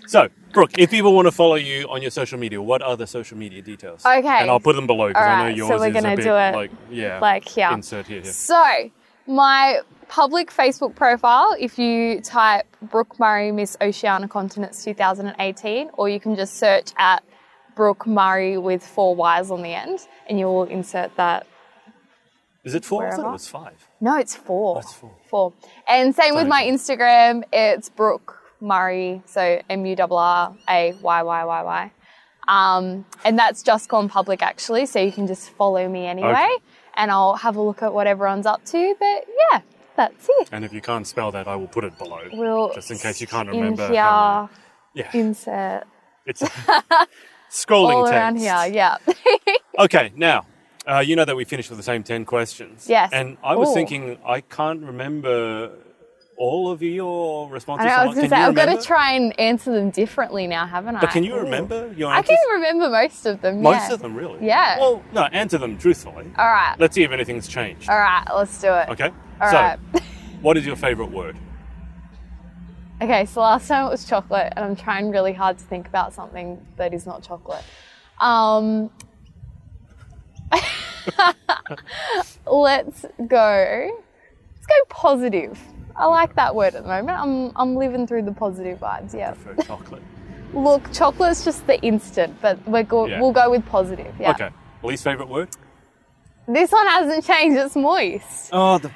So, 0.06 0.28
Brooke, 0.52 0.72
if 0.78 0.90
people 0.90 1.14
want 1.14 1.26
to 1.26 1.32
follow 1.32 1.54
you 1.54 1.86
on 1.88 2.02
your 2.02 2.10
social 2.10 2.38
media, 2.38 2.60
what 2.60 2.82
are 2.82 2.96
the 2.96 3.06
social 3.06 3.38
media 3.38 3.62
details? 3.62 4.04
Okay. 4.04 4.28
And 4.28 4.50
I'll 4.50 4.60
put 4.60 4.76
them 4.76 4.86
below 4.86 5.08
because 5.08 5.22
I 5.22 5.26
know 5.26 5.42
Alright, 5.42 5.54
so 5.54 5.68
yours 5.68 5.80
we're 5.80 5.86
is 5.88 5.92
gonna 5.94 6.12
a 6.12 6.16
bit 6.16 6.24
do 6.24 6.36
it 6.36 6.54
like 6.54 6.70
yeah, 6.90 7.18
like 7.20 7.48
here. 7.48 7.70
Insert 7.72 8.06
here. 8.06 8.20
here. 8.20 8.32
So, 8.32 8.90
my 9.26 9.80
public 10.08 10.50
Facebook 10.50 10.94
profile, 10.94 11.56
if 11.58 11.78
you 11.78 12.20
type 12.20 12.66
Brooke 12.82 13.18
Murray 13.18 13.52
Miss 13.52 13.76
Oceania 13.80 14.28
Continents 14.28 14.84
2018, 14.84 15.90
or 15.94 16.08
you 16.08 16.20
can 16.20 16.36
just 16.36 16.58
search 16.58 16.90
at 16.98 17.22
Brooke 17.74 18.06
Murray 18.06 18.58
with 18.58 18.86
four 18.86 19.14
Y's 19.14 19.50
on 19.50 19.62
the 19.62 19.72
end, 19.72 20.00
and 20.28 20.38
you 20.38 20.46
will 20.46 20.64
insert 20.64 21.16
that. 21.16 21.46
Is 22.64 22.74
it 22.74 22.84
four? 22.84 23.08
I 23.08 23.16
thought 23.16 23.28
it 23.28 23.32
was 23.32 23.48
five. 23.48 23.88
No, 24.00 24.16
it's 24.18 24.36
four. 24.36 24.76
Oh, 24.76 24.80
That's 24.80 24.92
four. 24.92 25.16
Four. 25.28 25.52
And 25.88 26.14
same 26.14 26.34
with 26.34 26.46
my 26.46 26.62
Instagram, 26.62 27.42
it's 27.52 27.88
Brooke 27.88 28.41
Murray, 28.62 29.22
so 29.27 29.61
M 29.68 29.85
U 29.85 29.96
R 29.98 30.09
R 30.11 30.57
A 30.70 30.94
Y 31.03 31.22
Y 31.22 31.44
Y 31.44 31.62
Y. 31.62 31.92
Um, 32.48 33.05
and 33.25 33.38
that's 33.38 33.62
just 33.62 33.88
gone 33.88 34.09
public 34.09 34.42
actually, 34.42 34.87
so 34.87 34.98
you 35.01 35.12
can 35.12 35.27
just 35.27 35.51
follow 35.51 35.88
me 35.88 36.07
anyway, 36.07 36.31
Okay. 36.31 36.57
and 36.96 37.11
I'll 37.11 37.37
have 37.37 37.57
a 37.57 37.61
look 37.62 37.83
at 37.83 37.92
what 37.92 38.07
everyone's 38.07 38.46
up 38.46 38.64
to. 38.66 38.94
But 38.98 39.25
yeah, 39.53 39.61
that's 39.96 40.29
it. 40.40 40.48
And 40.53 40.64
if 40.64 40.72
you 40.72 40.81
can't 40.81 41.07
spell 41.07 41.31
that, 41.33 41.46
I 41.46 41.57
will 41.57 41.68
put 41.68 41.85
it 41.85 41.96
below. 41.98 42.22
We'll 42.33 42.72
just 42.75 42.90
in 42.90 42.98
case 42.98 43.20
you 43.20 43.27
can't 43.27 43.48
in 43.48 43.57
remember. 43.57 43.88
here, 43.88 44.03
how 44.03 44.48
Yeah. 44.94 45.11
insert 45.14 45.85
It's 46.27 46.42
scrolling 47.51 47.94
all 47.94 48.05
text. 48.07 48.14
around 48.14 48.37
here. 48.38 48.66
Yeah. 48.75 48.96
Okay, 49.79 50.12
now 50.16 50.44
uh, 50.87 50.98
you 50.98 51.16
know 51.16 51.25
that 51.25 51.35
we 51.35 51.44
finished 51.46 51.70
with 51.70 51.79
the 51.79 51.83
same 51.83 52.03
ten 52.03 52.27
questions. 52.27 52.87
Yes. 52.88 53.09
And 53.12 53.38
I 53.42 53.57
was 53.57 53.70
Ooh. 53.70 53.75
thinking 53.75 54.18
I 54.27 54.42
can't 54.42 54.83
remember 54.83 55.70
all 56.42 56.72
of 56.72 56.83
your 56.83 57.48
responses. 57.48 57.87
I 57.87 57.88
know. 57.88 57.94
I 57.94 58.07
was 58.07 58.16
going 58.16 58.28
to 58.28 58.31
say 58.31 58.42
I've 58.42 58.55
got 58.57 58.64
to 58.64 58.85
try 58.85 59.12
and 59.12 59.38
answer 59.38 59.72
them 59.72 59.90
differently 59.90 60.48
now, 60.48 60.66
haven't 60.66 60.96
I? 60.96 61.00
But 61.00 61.11
can 61.11 61.22
you 61.22 61.35
Ooh. 61.35 61.42
remember 61.42 61.94
your 61.96 62.11
I 62.11 62.20
can 62.20 62.37
remember 62.55 62.90
most 62.90 63.26
of 63.26 63.40
them. 63.40 63.62
Most 63.62 63.88
yeah. 63.88 63.94
of 63.94 64.02
them, 64.02 64.16
really. 64.16 64.44
Yeah. 64.44 64.76
Well, 64.81 65.05
no, 65.12 65.22
answer 65.26 65.57
them 65.57 65.78
truthfully. 65.78 66.33
All 66.37 66.48
right. 66.48 66.74
Let's 66.81 66.96
see 66.96 67.05
if 67.05 67.12
anything's 67.12 67.46
changed. 67.46 67.88
All 67.88 67.96
right. 67.96 68.24
Let's 68.35 68.61
do 68.61 68.74
it. 68.74 68.88
Okay. 68.88 69.12
All 69.40 69.50
so, 69.50 69.57
right. 69.57 69.78
what 70.40 70.57
is 70.57 70.66
your 70.66 70.74
favorite 70.74 71.12
word? 71.12 71.38
Okay, 73.00 73.24
so 73.24 73.40
last 73.40 73.68
time 73.68 73.87
it 73.87 73.90
was 73.90 74.05
chocolate, 74.05 74.52
and 74.57 74.64
I'm 74.64 74.74
trying 74.74 75.12
really 75.12 75.33
hard 75.33 75.59
to 75.59 75.64
think 75.64 75.87
about 75.87 76.12
something 76.12 76.64
that 76.76 76.92
is 76.92 77.07
not 77.07 77.22
chocolate. 77.22 77.62
Um, 78.20 78.90
let's 82.46 83.05
go. 83.28 84.00
Let's 84.57 84.66
go 84.66 84.74
positive. 84.88 85.57
I 85.96 86.07
like 86.07 86.35
that 86.37 86.55
word 86.55 86.74
at 86.74 86.83
the 86.83 86.88
moment. 86.88 87.18
I'm 87.18 87.52
I'm 87.57 87.76
living 87.76 88.07
through 88.07 88.22
the 88.22 88.33
positive 88.33 88.78
vibes. 88.81 89.14
Yeah. 89.14 89.35
For 89.35 89.55
chocolate. 89.64 90.02
Look, 90.55 90.92
chocolate's 90.92 91.44
just 91.44 91.66
the 91.66 91.81
instant, 91.83 92.37
but 92.42 92.59
we're 92.68 92.83
go- 92.83 93.07
Yeah. 93.07 93.20
we'll 93.20 93.33
go 93.33 93.50
with 93.50 93.64
positive. 93.66 94.14
Yeah. 94.20 94.33
Okay. 94.33 94.50
Least 94.83 95.05
favorite 95.05 95.28
word? 95.28 95.48
This 96.46 96.70
one 96.72 96.87
hasn't 96.87 97.24
changed. 97.24 97.57
It's 97.57 97.76
moist. 97.76 98.50
Oh, 98.52 98.78
the 98.78 98.90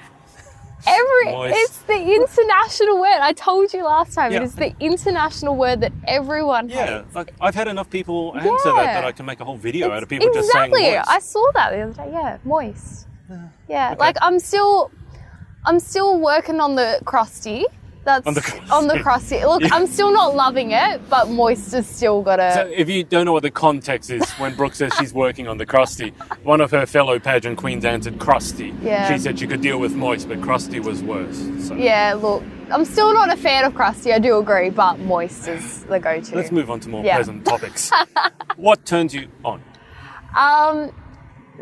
Every 0.87 1.33
Moist. 1.33 1.55
it's 1.57 1.79
the 1.83 2.15
international 2.15 3.01
word. 3.01 3.19
I 3.21 3.33
told 3.33 3.73
you 3.73 3.85
last 3.85 4.15
time. 4.15 4.31
Yeah. 4.31 4.39
It 4.39 4.45
is 4.45 4.55
the 4.55 4.75
international 4.79 5.57
word 5.57 5.81
that 5.81 5.93
everyone 6.07 6.69
yeah. 6.69 6.99
hates. 7.03 7.15
Like 7.15 7.33
I've 7.41 7.55
had 7.55 7.67
enough 7.69 7.89
people 7.91 8.35
answer 8.37 8.49
that 8.49 8.85
Yeah. 8.85 8.95
that 8.95 9.05
I 9.05 9.13
can 9.13 9.27
make 9.27 9.41
a 9.41 9.45
whole 9.45 9.57
video 9.57 9.91
out 9.91 10.03
of 10.03 10.09
people 10.09 10.29
just 10.33 10.49
exactly. 10.49 10.83
saying 10.83 10.97
moist. 10.97 11.11
I 11.11 11.19
saw 11.21 11.51
that 11.55 11.71
the 11.71 11.81
other 11.81 11.93
day. 11.93 12.11
Yeah, 12.13 12.39
moist. 12.45 13.07
Yeah, 13.69 13.97
like 13.99 14.17
I'm 14.23 14.39
still, 14.39 14.93
I'm 15.67 15.81
still 15.81 16.19
working 16.19 16.61
on 16.61 16.77
the 16.77 17.01
crusty. 17.05 17.67
That's 18.05 18.25
On 18.25 18.35
the 18.35 18.41
crusty. 18.41 18.71
on 18.71 18.87
the 18.87 19.01
crusty. 19.01 19.45
Look, 19.45 19.63
Yeah. 19.63 19.71
I'm 19.73 19.89
still 19.89 20.13
not 20.13 20.37
loving 20.37 20.71
it, 20.71 21.01
but 21.11 21.29
moist 21.29 21.73
has 21.73 21.89
still 21.89 22.23
got 22.23 22.37
to. 22.37 22.53
So 22.55 22.71
if 22.73 22.89
you 22.89 23.03
don't 23.03 23.25
know 23.25 23.33
what 23.33 23.43
the 23.43 23.51
context 23.51 24.11
is 24.11 24.23
when 24.35 24.55
Brooke 24.55 24.77
says 24.77 24.93
she's 24.97 25.13
working 25.13 25.49
on 25.49 25.59
the 25.59 25.67
crusty, 25.67 26.11
one 26.45 26.61
of 26.61 26.71
her 26.71 26.87
fellow 26.87 27.19
pageant 27.19 27.59
queens 27.59 27.85
answered 27.85 28.21
crusty. 28.21 28.73
Yeah. 28.81 29.11
She 29.13 29.19
said 29.19 29.41
she 29.41 29.49
could 29.49 29.61
deal 29.61 29.81
with 29.81 29.95
moist, 29.97 30.29
but 30.29 30.41
crusty 30.41 30.79
was 30.79 31.03
worse. 31.03 31.37
So 31.67 31.75
yeah, 31.75 32.15
look, 32.15 32.45
I'm 32.71 32.85
still 32.85 33.13
not 33.13 33.33
a 33.33 33.37
fan 33.37 33.65
of 33.65 33.75
crusty. 33.75 34.13
I 34.13 34.21
do 34.21 34.39
agree, 34.39 34.71
but 34.71 35.01
moist 35.01 35.49
is 35.49 35.83
the 35.87 35.99
go-to. 35.99 36.37
let's 36.37 36.53
move 36.53 36.71
on 36.71 36.79
to 36.81 36.89
more 36.89 37.05
Yeah. 37.05 37.17
pleasant 37.17 37.45
topics. 37.45 37.91
what 38.57 38.87
turns 38.87 39.15
you 39.17 39.27
on? 39.45 39.61
Um, 40.37 40.93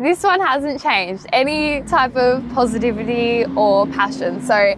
this 0.00 0.22
one 0.22 0.40
hasn't 0.40 0.82
changed. 0.82 1.26
Any 1.32 1.82
type 1.82 2.16
of 2.16 2.46
positivity 2.50 3.44
or 3.56 3.86
passion. 3.86 4.42
So, 4.42 4.74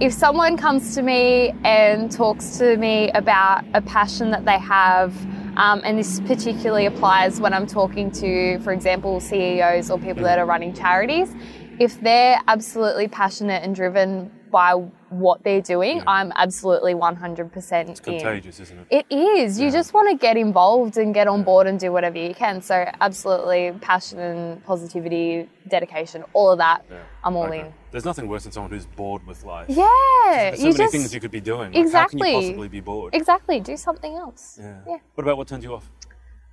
if 0.00 0.12
someone 0.12 0.56
comes 0.56 0.94
to 0.96 1.02
me 1.02 1.54
and 1.64 2.10
talks 2.10 2.58
to 2.58 2.76
me 2.76 3.10
about 3.12 3.64
a 3.74 3.80
passion 3.82 4.30
that 4.32 4.44
they 4.44 4.58
have, 4.58 5.14
um, 5.56 5.80
and 5.84 5.98
this 5.98 6.18
particularly 6.20 6.86
applies 6.86 7.40
when 7.40 7.52
I'm 7.54 7.66
talking 7.66 8.10
to, 8.12 8.58
for 8.60 8.72
example, 8.72 9.20
CEOs 9.20 9.90
or 9.90 9.98
people 9.98 10.24
that 10.24 10.38
are 10.38 10.46
running 10.46 10.72
charities, 10.72 11.34
if 11.78 12.00
they're 12.00 12.40
absolutely 12.48 13.06
passionate 13.06 13.62
and 13.62 13.74
driven 13.74 14.30
by 14.52 14.74
what 15.08 15.42
they're 15.42 15.60
doing, 15.60 16.02
I'm 16.06 16.30
absolutely 16.36 16.94
100% 16.94 17.88
in. 17.88 17.94
Contagious, 17.96 18.60
isn't 18.60 18.86
it? 18.90 19.06
It 19.10 19.14
is. 19.16 19.58
You 19.58 19.70
just 19.72 19.92
want 19.94 20.08
to 20.10 20.16
get 20.16 20.36
involved 20.36 20.96
and 20.98 21.12
get 21.12 21.26
on 21.26 21.42
board 21.42 21.66
and 21.66 21.80
do 21.80 21.90
whatever 21.90 22.18
you 22.18 22.34
can. 22.34 22.62
So, 22.62 22.86
absolutely, 23.00 23.72
passion 23.80 24.20
and 24.20 24.64
positivity, 24.64 25.48
dedication, 25.68 26.22
all 26.34 26.52
of 26.52 26.58
that. 26.58 26.84
Yeah. 26.88 26.98
I'm 27.24 27.34
all 27.34 27.46
Okay. 27.46 27.60
in. 27.60 27.74
There's 27.90 28.04
nothing 28.04 28.28
worse 28.28 28.44
than 28.44 28.52
someone 28.52 28.70
who's 28.70 28.86
bored 28.86 29.26
with 29.26 29.42
life. 29.44 29.66
Yeah, 29.68 29.88
There's 30.26 30.58
so 30.60 30.64
many 30.66 30.76
just 30.76 30.92
things 30.92 31.12
you 31.12 31.20
could 31.20 31.30
be 31.32 31.40
doing. 31.40 31.58
Like, 31.60 31.66
How 31.68 31.72
can 31.72 31.82
Exactly. 31.86 32.30
you 32.30 32.40
possibly 32.40 32.68
be 32.68 32.80
bored? 32.80 33.14
exactly 33.14 33.58
do 33.60 33.76
something 33.76 34.14
else. 34.14 34.58
yeah. 34.60 34.78
yeah. 34.86 34.96
What 35.14 35.24
about 35.24 35.36
what 35.38 35.48
turns 35.48 35.64
you 35.64 35.74
off? 35.74 35.90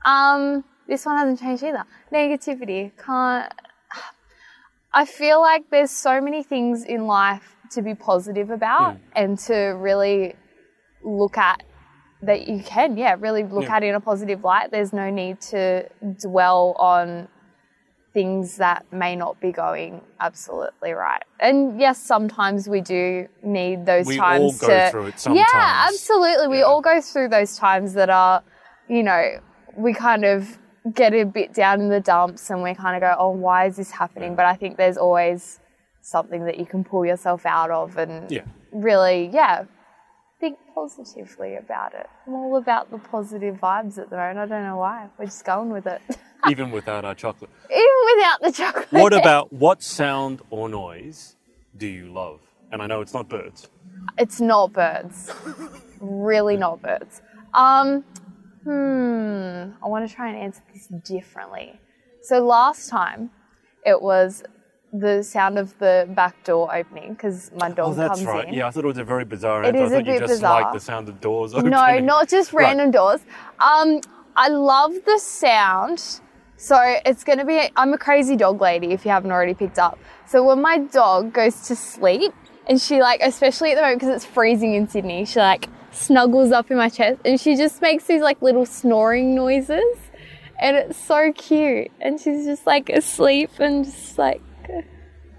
Um, 0.05 0.63
this 0.87 1.05
one 1.05 1.17
hasn't 1.17 1.39
changed 1.39 1.63
either. 1.63 1.83
Negativity 2.11 2.91
can't. 3.05 3.51
I 4.91 5.05
feel 5.05 5.39
like 5.39 5.69
there's 5.69 5.91
so 5.91 6.19
many 6.19 6.41
things 6.41 6.83
in 6.83 7.05
life 7.05 7.55
to 7.71 7.81
be 7.81 7.93
positive 7.95 8.49
about 8.49 8.93
Hmm. 8.95 8.99
and 9.15 9.39
to 9.39 9.55
really 9.77 10.35
look 11.03 11.37
at 11.37 11.63
that 12.21 12.47
you 12.47 12.61
can, 12.63 12.97
yeah, 12.97 13.15
really 13.19 13.43
look 13.43 13.63
Yeah. 13.65 13.75
at 13.77 13.83
in 13.83 13.95
a 13.95 13.99
positive 14.01 14.43
light. 14.43 14.71
There's 14.71 14.91
no 14.91 15.09
need 15.09 15.39
to 15.53 15.87
dwell 16.21 16.75
on 16.77 17.29
things 18.13 18.57
that 18.57 18.85
may 18.91 19.15
not 19.15 19.39
be 19.39 19.51
going 19.51 20.01
absolutely 20.19 20.91
right. 20.93 21.23
And 21.39 21.79
yes, 21.79 21.99
sometimes 21.99 22.67
we 22.67 22.81
do 22.81 23.27
need 23.43 23.85
those 23.85 24.07
We 24.07 24.17
all 24.19 24.25
times 24.49 24.59
go 24.59 24.67
to 24.67 24.89
through 24.91 25.05
it 25.07 25.19
sometimes. 25.19 25.47
Yeah, 25.53 25.85
absolutely. 25.87 26.47
We 26.47 26.57
Yeah. 26.59 26.63
all 26.65 26.81
go 26.81 26.99
through 27.01 27.29
those 27.29 27.55
times 27.57 27.93
that 27.93 28.09
are, 28.09 28.43
you 28.87 29.03
know, 29.03 29.39
we 29.77 29.93
kind 29.93 30.25
of 30.25 30.57
get 30.93 31.13
a 31.13 31.23
bit 31.23 31.53
down 31.53 31.79
in 31.81 31.89
the 31.89 31.99
dumps 32.01 32.49
and 32.49 32.63
we 32.63 32.73
kind 32.73 32.95
of 32.95 33.01
go, 33.01 33.15
"Oh, 33.17 33.29
why 33.29 33.65
is 33.65 33.77
this 33.77 33.91
happening?" 33.91 34.35
But 34.35 34.45
I 34.47 34.55
think 34.55 34.75
there's 34.77 34.97
always 34.97 35.59
something 36.09 36.45
that 36.45 36.57
you 36.59 36.65
can 36.65 36.83
pull 36.83 37.05
yourself 37.05 37.45
out 37.45 37.71
of 37.71 37.97
and 37.97 38.29
Yeah. 38.31 38.41
really, 38.71 39.29
yeah, 39.31 39.65
think 40.39 40.57
positively 40.73 41.55
about 41.55 41.93
it. 41.93 42.07
I'm 42.25 42.33
all 42.33 42.57
about 42.57 42.89
the 42.91 42.97
positive 42.97 43.55
vibes 43.57 43.97
at 43.97 44.09
the 44.09 44.15
moment. 44.17 44.39
I 44.39 44.45
don't 44.45 44.63
know 44.63 44.77
why. 44.77 45.09
We're 45.17 45.25
just 45.25 45.45
going 45.45 45.69
with 45.69 45.85
it. 45.85 46.01
Even 46.49 46.71
without 46.71 47.03
our 47.05 47.15
chocolate. 47.15 47.49
Even 47.69 48.15
without 48.15 48.41
the 48.41 48.51
chocolate. 48.51 48.91
What 48.91 49.13
about 49.21 49.51
what 49.51 49.83
sound 49.83 50.41
or 50.49 50.69
noise 50.69 51.35
do 51.77 51.87
you 51.87 52.11
love? 52.11 52.39
And 52.71 52.81
I 52.81 52.87
know 52.87 53.01
it's 53.01 53.13
not 53.13 53.27
birds. 53.29 53.67
It's 54.17 54.39
not 54.39 54.71
birds. 54.73 55.31
really 55.99 56.55
not 56.55 56.81
birds. 56.81 57.21
Um, 57.53 58.03
hmm. 58.63 59.71
I 59.83 59.87
want 59.87 60.07
to 60.07 60.13
try 60.15 60.29
and 60.29 60.37
answer 60.37 60.61
this 60.73 60.87
differently. 60.87 61.79
So 62.21 62.45
last 62.45 62.89
time, 62.89 63.31
it 63.85 64.01
was 64.01 64.43
the 64.91 65.21
sound 65.23 65.59
of 65.59 65.77
the 65.79 66.07
back 66.15 66.43
door 66.43 66.73
opening 66.75 67.13
because 67.13 67.51
my 67.55 67.69
dog 67.69 67.91
Oh, 67.91 67.93
that's 67.93 68.19
comes 68.21 68.25
right. 68.25 68.47
in. 68.47 68.53
Yeah, 68.55 68.67
I 68.67 68.71
thought 68.71 68.83
it 68.83 68.87
was 68.87 68.97
a 68.97 69.03
very 69.03 69.25
bizarre 69.25 69.63
It 69.63 69.75
answer. 69.75 69.83
is 69.83 69.91
I 69.91 69.95
a 69.95 69.97
thought 69.99 70.05
you 70.07 70.13
bit 70.13 70.19
just 70.19 70.33
bizarre. 70.33 70.61
liked 70.61 70.73
the 70.73 70.79
sound 70.79 71.09
of 71.09 71.21
doors 71.21 71.53
opening. 71.53 71.71
No, 71.71 71.99
not 71.99 72.27
just 72.29 72.53
Right. 72.53 72.63
random 72.63 72.91
doors. 72.91 73.21
Um, 73.59 74.01
I 74.35 74.47
love 74.49 74.93
the 75.05 75.19
sound. 75.19 76.21
So 76.57 76.77
it's 77.05 77.23
going 77.23 77.37
to 77.39 77.45
be, 77.45 77.69
I'm 77.75 77.93
a 77.93 77.97
crazy 77.97 78.35
dog 78.35 78.59
lady 78.61 78.91
if 78.91 79.05
you 79.05 79.11
haven't 79.11 79.31
already 79.31 79.53
picked 79.53 79.79
up. 79.79 79.97
So 80.25 80.43
when 80.45 80.61
my 80.61 80.79
dog 80.79 81.33
goes 81.33 81.67
to 81.67 81.75
sleep 81.75 82.33
and 82.67 82.81
she 82.81 82.99
like, 83.01 83.21
especially 83.23 83.71
at 83.71 83.75
the 83.75 83.81
moment 83.81 83.99
because 84.01 84.15
it's 84.15 84.25
freezing 84.25 84.73
in 84.73 84.87
Sydney, 84.89 85.23
she 85.25 85.39
like 85.39 85.69
snuggles 85.91 86.51
up 86.51 86.69
in 86.69 86.77
my 86.77 86.89
chest 86.89 87.21
and 87.25 87.39
she 87.39 87.55
just 87.55 87.81
makes 87.81 88.03
these 88.05 88.21
like 88.21 88.41
little 88.41 88.65
snoring 88.65 89.35
noises. 89.35 89.83
And 90.59 90.75
it's 90.75 90.97
so 91.01 91.31
cute. 91.31 91.89
And 92.01 92.19
she's 92.19 92.45
just 92.45 92.65
like 92.67 92.89
asleep 92.89 93.51
and 93.59 93.85
just 93.85 94.17
like, 94.17 94.41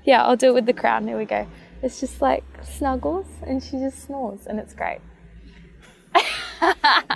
yeah, 0.04 0.24
I'll 0.24 0.36
do 0.36 0.48
it 0.48 0.54
with 0.54 0.66
the 0.66 0.72
crown. 0.72 1.06
There 1.06 1.16
we 1.16 1.24
go. 1.24 1.46
It's 1.82 2.00
just 2.00 2.20
like 2.20 2.44
snuggles 2.62 3.26
and 3.42 3.62
she 3.62 3.72
just 3.72 4.04
snores 4.04 4.46
and 4.46 4.58
it's 4.58 4.74
great. 4.74 5.00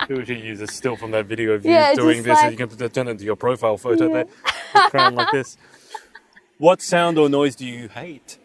Who 0.07 0.15
would 0.15 0.29
you 0.29 0.35
use 0.35 0.61
a 0.61 0.67
still 0.67 0.95
from 0.95 1.11
that 1.11 1.25
video 1.25 1.51
of 1.51 1.65
you 1.65 1.71
Yeah, 1.71 1.93
doing 1.93 2.23
this 2.23 2.39
and 2.41 2.51
you 2.51 2.57
can 2.57 2.89
turn 2.89 3.07
it 3.07 3.11
into 3.11 3.25
your 3.25 3.35
profile 3.35 3.77
photo 3.77 4.11
there. 4.11 4.25
The 4.73 4.87
crown 4.89 5.15
like 5.15 5.31
this. 5.31 5.57
What 6.57 6.81
sound 6.81 7.17
or 7.17 7.29
noise 7.29 7.55
do 7.55 7.65
you 7.65 7.89
hate? 7.89 8.39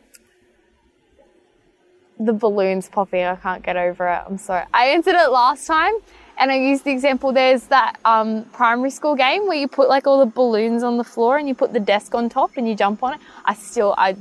the 2.20 2.32
balloons 2.34 2.88
popping. 2.88 3.24
I 3.24 3.34
can't 3.36 3.62
get 3.62 3.76
over 3.76 4.06
it. 4.06 4.22
I'm 4.26 4.38
sorry. 4.38 4.66
I 4.74 4.86
answered 4.86 5.14
it 5.14 5.30
last 5.30 5.66
time 5.66 5.94
and 6.40 6.50
I 6.50 6.56
use 6.56 6.80
the 6.82 6.90
example. 6.90 7.32
There's 7.32 7.64
that 7.64 7.98
um, 8.04 8.44
primary 8.46 8.90
school 8.90 9.14
game 9.14 9.46
where 9.46 9.56
you 9.58 9.68
put 9.68 9.88
like 9.88 10.06
all 10.06 10.18
the 10.18 10.26
balloons 10.30 10.82
on 10.82 10.96
the 10.96 11.04
floor 11.04 11.38
and 11.38 11.46
you 11.46 11.54
put 11.54 11.72
the 11.72 11.80
desk 11.80 12.14
on 12.14 12.28
top 12.28 12.52
and 12.56 12.66
you 12.68 12.74
jump 12.74 13.02
on 13.02 13.14
it. 13.14 13.20
I 13.44 13.54
still, 13.54 13.94
I, 13.98 14.16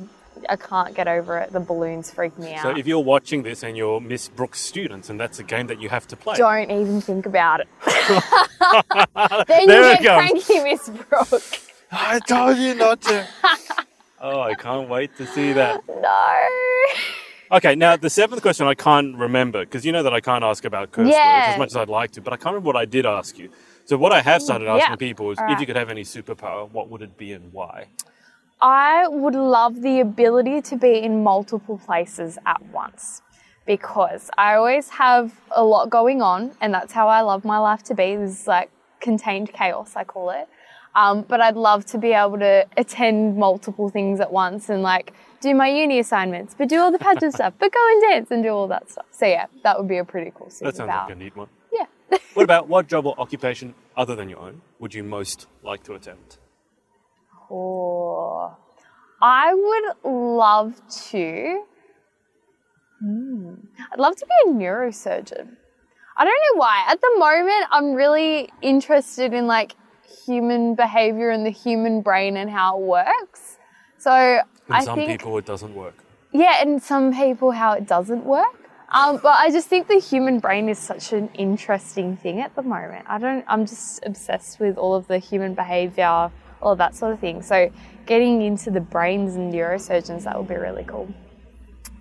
I 0.49 0.58
can't 0.58 0.93
get 0.93 1.08
over 1.08 1.38
it. 1.39 1.51
The 1.53 1.62
balloons 1.62 2.12
freak 2.12 2.38
me 2.38 2.53
out. 2.55 2.63
So 2.63 2.69
if 2.77 2.86
you're 2.86 2.99
watching 2.99 3.43
this 3.43 3.63
and 3.63 3.77
you're 3.77 4.01
Miss 4.01 4.27
Brooke's 4.27 4.60
students 4.60 5.10
and 5.10 5.19
that's 5.19 5.39
a 5.39 5.43
game 5.43 5.67
that 5.67 5.82
you 5.82 5.89
have 5.89 6.08
to 6.10 6.17
play. 6.17 6.36
Don't 6.36 6.69
even 6.69 7.01
think 7.01 7.25
about 7.25 7.62
it. 7.62 7.67
then 9.47 9.65
There 9.65 9.84
you 9.84 9.91
it 9.93 10.01
get 10.01 10.19
comes. 10.29 10.45
cranky, 10.45 10.63
Miss 10.63 10.89
Brooke. 10.89 11.43
I 11.91 12.19
told 12.19 12.58
you 12.58 12.75
not 12.75 13.01
to. 13.03 13.27
oh, 14.21 14.41
I 14.41 14.53
can't 14.55 14.89
wait 14.89 15.15
to 15.17 15.25
see 15.25 15.53
that. 15.53 15.84
No. 16.01 16.36
Okay, 17.51 17.73
now 17.73 17.97
the 17.97 18.12
seventh 18.12 18.43
question 18.43 18.67
I 18.67 18.75
can't 18.75 19.15
remember 19.17 19.62
because 19.62 19.83
you 19.83 19.91
know 19.91 20.03
that 20.03 20.13
I 20.13 20.21
can't 20.21 20.43
ask 20.43 20.65
about 20.65 20.91
curse 20.91 21.07
words 21.07 21.47
as 21.47 21.57
much 21.57 21.69
as 21.69 21.77
I'd 21.77 21.89
like 21.89 22.12
to, 22.12 22.21
but 22.21 22.31
I 22.31 22.38
can't 22.38 22.53
remember 22.53 22.67
what 22.67 22.75
I 22.75 22.85
did 22.85 23.07
ask 23.07 23.39
you. 23.39 23.49
So 23.85 23.97
what 23.97 24.12
I 24.12 24.21
have 24.21 24.43
started 24.43 24.67
asking 24.67 24.91
Yeah. 24.91 24.95
people 24.97 25.31
is 25.31 25.39
All 25.39 25.51
if 25.51 25.59
you 25.59 25.65
could 25.65 25.75
have 25.75 25.89
any 25.89 26.03
superpower, 26.03 26.71
what 26.71 26.89
would 26.89 27.01
it 27.01 27.17
be 27.17 27.33
and 27.33 27.51
why? 27.51 27.88
I 28.62 29.07
would 29.07 29.33
love 29.33 29.81
the 29.81 29.99
ability 29.99 30.62
to 30.62 30.75
be 30.75 30.99
in 30.99 31.23
multiple 31.23 31.79
places 31.83 32.38
at 32.45 32.62
once 32.71 33.23
because 33.65 34.29
I 34.38 34.53
always 34.53 34.89
have 34.89 35.33
a 35.49 35.63
lot 35.63 35.89
going 35.89 36.21
on, 36.21 36.51
and 36.62 36.71
that's 36.71 36.93
how 36.93 37.07
I 37.07 37.21
love 37.21 37.45
my 37.45 37.57
life 37.57 37.81
to 37.85 37.95
be. 37.95 38.15
This 38.15 38.41
is 38.41 38.47
like 38.47 38.69
contained 38.99 39.53
chaos, 39.53 39.95
I 39.95 40.03
call 40.03 40.29
it. 40.29 40.47
Um, 40.93 41.25
but 41.27 41.41
I'd 41.41 41.55
love 41.55 41.85
to 41.88 41.97
be 41.97 42.13
able 42.13 42.38
to 42.39 42.67
attend 42.77 43.38
multiple 43.38 43.89
things 43.89 44.19
at 44.19 44.31
once 44.31 44.69
and 44.69 44.83
like 44.83 45.13
do 45.41 45.56
my 45.56 45.67
uni 45.67 45.99
assignments, 45.99 46.56
but 46.58 46.69
do 46.69 46.80
all 46.80 46.91
the 46.91 46.99
pageant 46.99 47.34
stuff, 47.34 47.54
but 47.60 47.71
go 47.71 47.80
and 47.91 48.02
dance 48.02 48.32
and 48.32 48.43
do 48.43 48.49
all 48.49 48.67
that 48.67 48.89
stuff. 48.89 49.06
So 49.12 49.25
yeah, 49.25 49.45
that 49.63 49.78
would 49.78 49.88
be 49.88 49.97
a 49.97 50.06
pretty 50.06 50.32
cool 50.36 50.47
That 50.62 50.75
sounds 50.75 50.88
like 50.88 51.12
a 51.12 51.15
neat 51.15 51.36
one. 51.36 51.47
Yeah. 51.71 51.86
What 52.34 52.43
about 52.43 52.67
what 52.67 52.88
job 52.88 53.06
or 53.06 53.15
occupation 53.19 53.73
other 53.97 54.15
than 54.15 54.30
your 54.30 54.39
own 54.39 54.62
would 54.80 54.93
you 54.93 55.04
most 55.04 55.47
like 55.63 55.84
to 55.84 55.93
attempt? 55.93 56.38
Oh, 57.52 58.56
I 59.21 59.54
would 59.54 60.12
love 60.12 60.82
to. 61.10 61.63
Hmm. 62.99 63.54
I'd 63.91 63.99
love 63.99 64.15
to 64.15 64.25
be 64.25 64.52
a 64.52 64.54
neurosurgeon. 64.54 65.56
I 66.17 66.25
don't 66.25 66.41
know 66.52 66.60
why. 66.60 66.84
At 66.88 66.99
the 67.02 67.15
moment, 67.17 67.65
I'm 67.71 67.93
really 67.93 68.49
interested 68.62 69.34
in 69.34 69.47
like 69.47 69.75
human 70.25 70.75
behavior 70.75 71.30
and 71.30 71.45
the 71.45 71.52
human 71.52 72.02
brain 72.02 72.38
and 72.38 72.49
how 72.49 72.78
it 72.78 72.84
works. 72.86 73.58
So 73.97 74.41
And 74.69 74.77
I 74.77 74.84
some 74.86 74.97
think, 74.97 75.10
people 75.12 75.38
it 75.38 75.45
doesn't 75.45 75.75
work. 75.75 75.95
yeah, 76.32 76.62
and 76.62 76.82
some 76.82 77.13
people 77.13 77.51
how 77.51 77.73
it 77.73 77.86
doesn't 77.88 78.23
work. 78.23 78.55
Um, 78.91 79.17
but 79.21 79.36
I 79.36 79.51
just 79.51 79.67
think 79.67 79.88
the 79.88 79.99
human 79.99 80.39
brain 80.39 80.67
is 80.67 80.79
such 80.79 81.13
an 81.13 81.29
interesting 81.36 82.17
thing 82.17 82.41
at 82.41 82.55
the 82.55 82.63
moment. 82.63 83.05
I 83.08 83.19
don't. 83.19 83.45
I'm 83.47 83.65
just 83.65 84.03
obsessed 84.05 84.60
with 84.60 84.77
all 84.77 84.95
of 84.95 85.05
the 85.08 85.19
human 85.19 85.53
behavior, 85.53 86.32
all 86.62 86.71
of 86.71 86.77
that 86.79 86.95
sort 86.95 87.13
of 87.13 87.19
thing. 87.19 87.41
So 87.43 87.71
getting 88.08 88.41
into 88.41 88.71
the 88.71 88.82
brains 88.82 89.36
and 89.36 89.53
neurosurgeons 89.53 90.23
that 90.23 90.36
would 90.38 90.47
be 90.47 90.55
really 90.55 90.84
cool. 90.86 91.08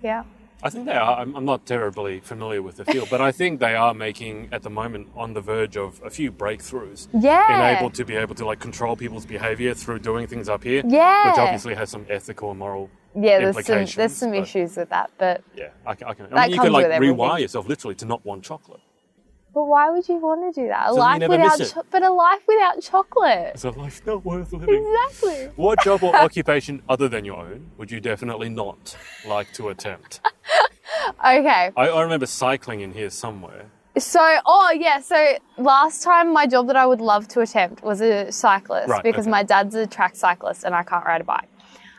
Yeah. 0.01 0.23
I 0.61 0.69
think 0.69 0.85
they 0.85 0.93
are. 0.93 1.19
I'm, 1.19 1.35
I'm 1.35 1.45
not 1.45 1.65
terribly 1.65 2.19
familiar 2.19 2.61
with 2.61 2.75
the 2.77 2.85
field, 2.85 3.07
but 3.09 3.21
I 3.21 3.31
think 3.31 3.59
they 3.61 3.75
are 3.75 3.93
making 3.93 4.49
at 4.51 4.61
the 4.61 4.69
moment 4.69 5.07
on 5.15 5.33
the 5.33 5.39
verge 5.41 5.77
of 5.77 6.01
a 6.03 6.09
few 6.09 6.31
breakthroughs. 6.33 7.07
Yeah. 7.13 7.77
Able 7.79 7.89
to 7.91 8.03
be 8.03 8.15
able 8.15 8.35
to 8.35 8.45
like 8.45 8.59
control 8.59 8.95
people's 8.97 9.25
behavior 9.25 9.73
through 9.73 9.99
doing 9.99 10.27
things 10.27 10.49
up 10.49 10.63
here. 10.63 10.81
Yeah. 10.85 11.29
Which 11.31 11.39
obviously 11.39 11.75
has 11.75 11.89
some 11.89 12.05
ethical 12.09 12.49
and 12.51 12.59
moral 12.59 12.89
Yeah. 13.15 13.39
There's 13.51 13.65
some 13.65 13.85
there's 13.95 14.15
some 14.15 14.33
issues 14.33 14.75
with 14.75 14.89
that, 14.89 15.11
but 15.17 15.43
Yeah, 15.55 15.69
I, 15.85 15.95
can- 15.95 16.07
I 16.09 16.13
can. 16.13 16.25
I 16.25 16.29
That 16.29 16.35
mean, 16.35 16.49
you 16.51 16.55
comes 16.57 16.65
could 16.67 16.73
like 16.73 16.87
with 16.89 17.01
rewire 17.09 17.39
yourself 17.39 17.67
literally 17.69 17.95
to 17.95 18.05
not 18.05 18.25
want 18.25 18.43
chocolate. 18.43 18.81
but 19.53 19.63
why 19.63 19.89
would 19.89 20.07
you 20.09 20.17
want 20.17 20.53
to 20.53 20.61
do 20.61 20.67
that? 20.67 20.89
A 20.89 20.93
So 20.93 20.99
life 20.99 21.19
never 21.19 21.37
without 21.37 21.57
cho- 21.59 21.83
but 21.89 22.03
a 22.03 22.11
life 22.11 22.43
without 22.47 22.81
chocolate. 22.81 23.51
It's 23.55 23.63
a 23.63 23.71
life 23.71 24.05
not 24.05 24.23
worth 24.25 24.51
living. 24.53 24.75
Exactly. 24.85 25.49
What 25.55 25.79
job 25.83 26.03
or 26.03 26.13
occupation 26.27 26.81
other 26.89 27.07
than 27.07 27.23
your 27.25 27.37
own 27.37 27.71
would 27.77 27.89
you 27.91 27.99
definitely 28.01 28.49
not 28.49 28.95
like 29.27 29.51
to 29.53 29.69
attempt? 29.69 30.19
Okay. 31.19 31.71
I, 31.75 31.89
I 31.89 32.01
remember 32.01 32.25
cycling 32.25 32.81
in 32.81 32.93
here 32.93 33.09
somewhere. 33.09 33.65
So, 33.97 34.19
oh 34.45 34.71
yeah, 34.77 35.01
so 35.01 35.37
last 35.57 36.03
time 36.03 36.31
my 36.31 36.47
job 36.47 36.67
that 36.67 36.75
I 36.75 36.85
would 36.85 37.01
love 37.01 37.27
to 37.29 37.41
attempt 37.41 37.83
was 37.83 38.01
a 38.01 38.31
cyclist 38.31 38.87
Right, 38.87 39.03
because 39.03 39.25
okay. 39.25 39.31
my 39.31 39.43
dad's 39.43 39.75
a 39.75 39.87
track 39.87 40.15
cyclist 40.15 40.63
and 40.63 40.73
I 40.73 40.83
can't 40.83 41.05
ride 41.05 41.21
a 41.21 41.25
bike. 41.25 41.49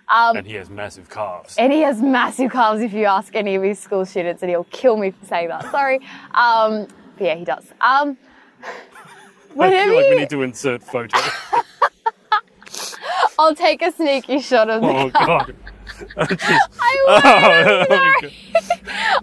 Um, 0.08 0.36
and 0.36 0.46
he 0.46 0.54
has 0.54 0.70
massive 0.70 1.10
calves. 1.10 1.56
and 1.56 1.72
he 1.72 1.82
has 1.82 2.00
massive 2.00 2.50
calves 2.50 2.80
if 2.80 2.92
you 2.92 3.04
ask 3.04 3.36
any 3.36 3.54
of 3.54 3.62
his 3.62 3.78
school 3.78 4.04
students, 4.04 4.42
and 4.42 4.50
he'll 4.50 4.64
kill 4.64 4.96
me 4.96 5.12
for 5.12 5.24
saying 5.26 5.48
that. 5.48 5.70
Sorry. 5.70 6.00
Um, 6.34 6.88
but 7.16 7.24
yeah, 7.24 7.34
he 7.36 7.44
does. 7.44 7.64
Um, 7.80 8.16
I 9.58 9.70
feel 9.70 9.94
like 9.94 10.10
we 10.10 10.16
need 10.16 10.30
to 10.30 10.42
insert 10.42 10.82
photo. 10.82 11.16
I'll 13.38 13.54
take 13.54 13.82
a 13.82 13.92
sneaky 13.92 14.40
shot 14.40 14.68
of 14.68 14.82
the 14.82 14.88
oh 14.88 15.10
god. 15.10 15.54
Jeez. 16.00 16.58
I 16.80 16.96
Oh, 17.08 17.86
will. 17.88 17.96
oh, 17.98 18.14
God. 18.20 18.32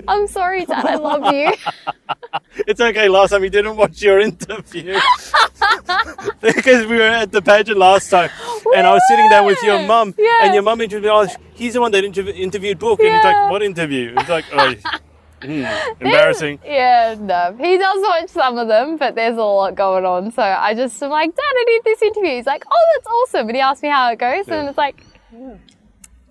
I'm 0.07 0.27
sorry, 0.27 0.65
Dad. 0.65 0.85
I 0.85 0.95
love 0.95 1.33
you. 1.33 1.51
It's 2.67 2.79
okay. 2.81 3.07
Last 3.09 3.31
time 3.31 3.41
we 3.41 3.49
didn't 3.49 3.75
watch 3.77 4.01
your 4.01 4.19
interview 4.19 4.97
because 6.41 6.85
we 6.85 6.97
were 6.97 7.01
at 7.03 7.31
the 7.31 7.41
pageant 7.41 7.77
last 7.77 8.09
time, 8.09 8.29
and 8.75 8.85
I 8.87 8.93
was 8.93 9.01
sitting 9.07 9.29
down 9.29 9.45
with 9.45 9.61
your 9.63 9.79
Yeah, 9.79 9.87
mum, 9.87 10.13
yeah. 10.17 10.39
and 10.45 10.53
your 10.53 10.63
mum 10.63 10.81
interviewed. 10.81 11.11
Oh, 11.11 11.27
he's 11.53 11.73
the 11.73 11.81
one 11.81 11.91
that 11.91 12.03
interv- 12.03 12.35
interviewed 12.35 12.79
Brooke, 12.79 12.99
and 12.99 13.13
he's 13.15 13.23
like, 13.23 13.49
"What 13.51 13.63
interview?" 13.63 14.13
It's 14.17 14.29
like, 14.29 14.45
"Oh, 14.53 14.73
hmm, 15.41 15.65
embarrassing." 15.99 16.59
Yeah, 16.65 17.15
no. 17.19 17.55
He 17.59 17.77
does 17.77 17.99
watch 18.01 18.29
some 18.29 18.57
of 18.57 18.67
them, 18.67 18.97
but 18.97 19.15
there's 19.15 19.37
a 19.37 19.43
lot 19.43 19.75
going 19.75 20.05
on. 20.05 20.31
So 20.31 20.41
I 20.41 20.73
just 20.73 21.01
am 21.01 21.09
like, 21.09 21.35
Dad, 21.35 21.41
I 21.41 21.63
did 21.67 21.83
this 21.83 22.01
interview. 22.01 22.35
He's 22.37 22.45
like, 22.45 22.63
Oh, 22.71 22.85
that's 22.95 23.07
awesome. 23.07 23.47
And 23.49 23.55
he 23.55 23.61
asked 23.61 23.83
me 23.83 23.89
how 23.89 24.11
it 24.11 24.19
goes, 24.19 24.47
and 24.47 24.67
it's 24.69 24.77
like, 24.77 25.03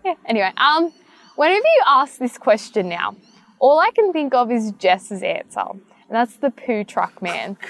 yeah. 0.06 0.14
Anyway, 0.26 0.52
um, 0.56 0.92
whenever 1.36 1.66
you 1.76 1.82
ask 1.86 2.18
this 2.18 2.38
question 2.38 2.88
now, 2.88 3.16
all 3.58 3.78
I 3.78 3.90
can 3.94 4.12
think 4.12 4.34
of 4.34 4.50
is 4.50 4.72
Jess's 4.72 5.22
answer. 5.22 5.64
and 5.70 5.80
that's 6.10 6.36
the 6.36 6.50
poo 6.50 6.84
truck 6.84 7.20
man. 7.22 7.56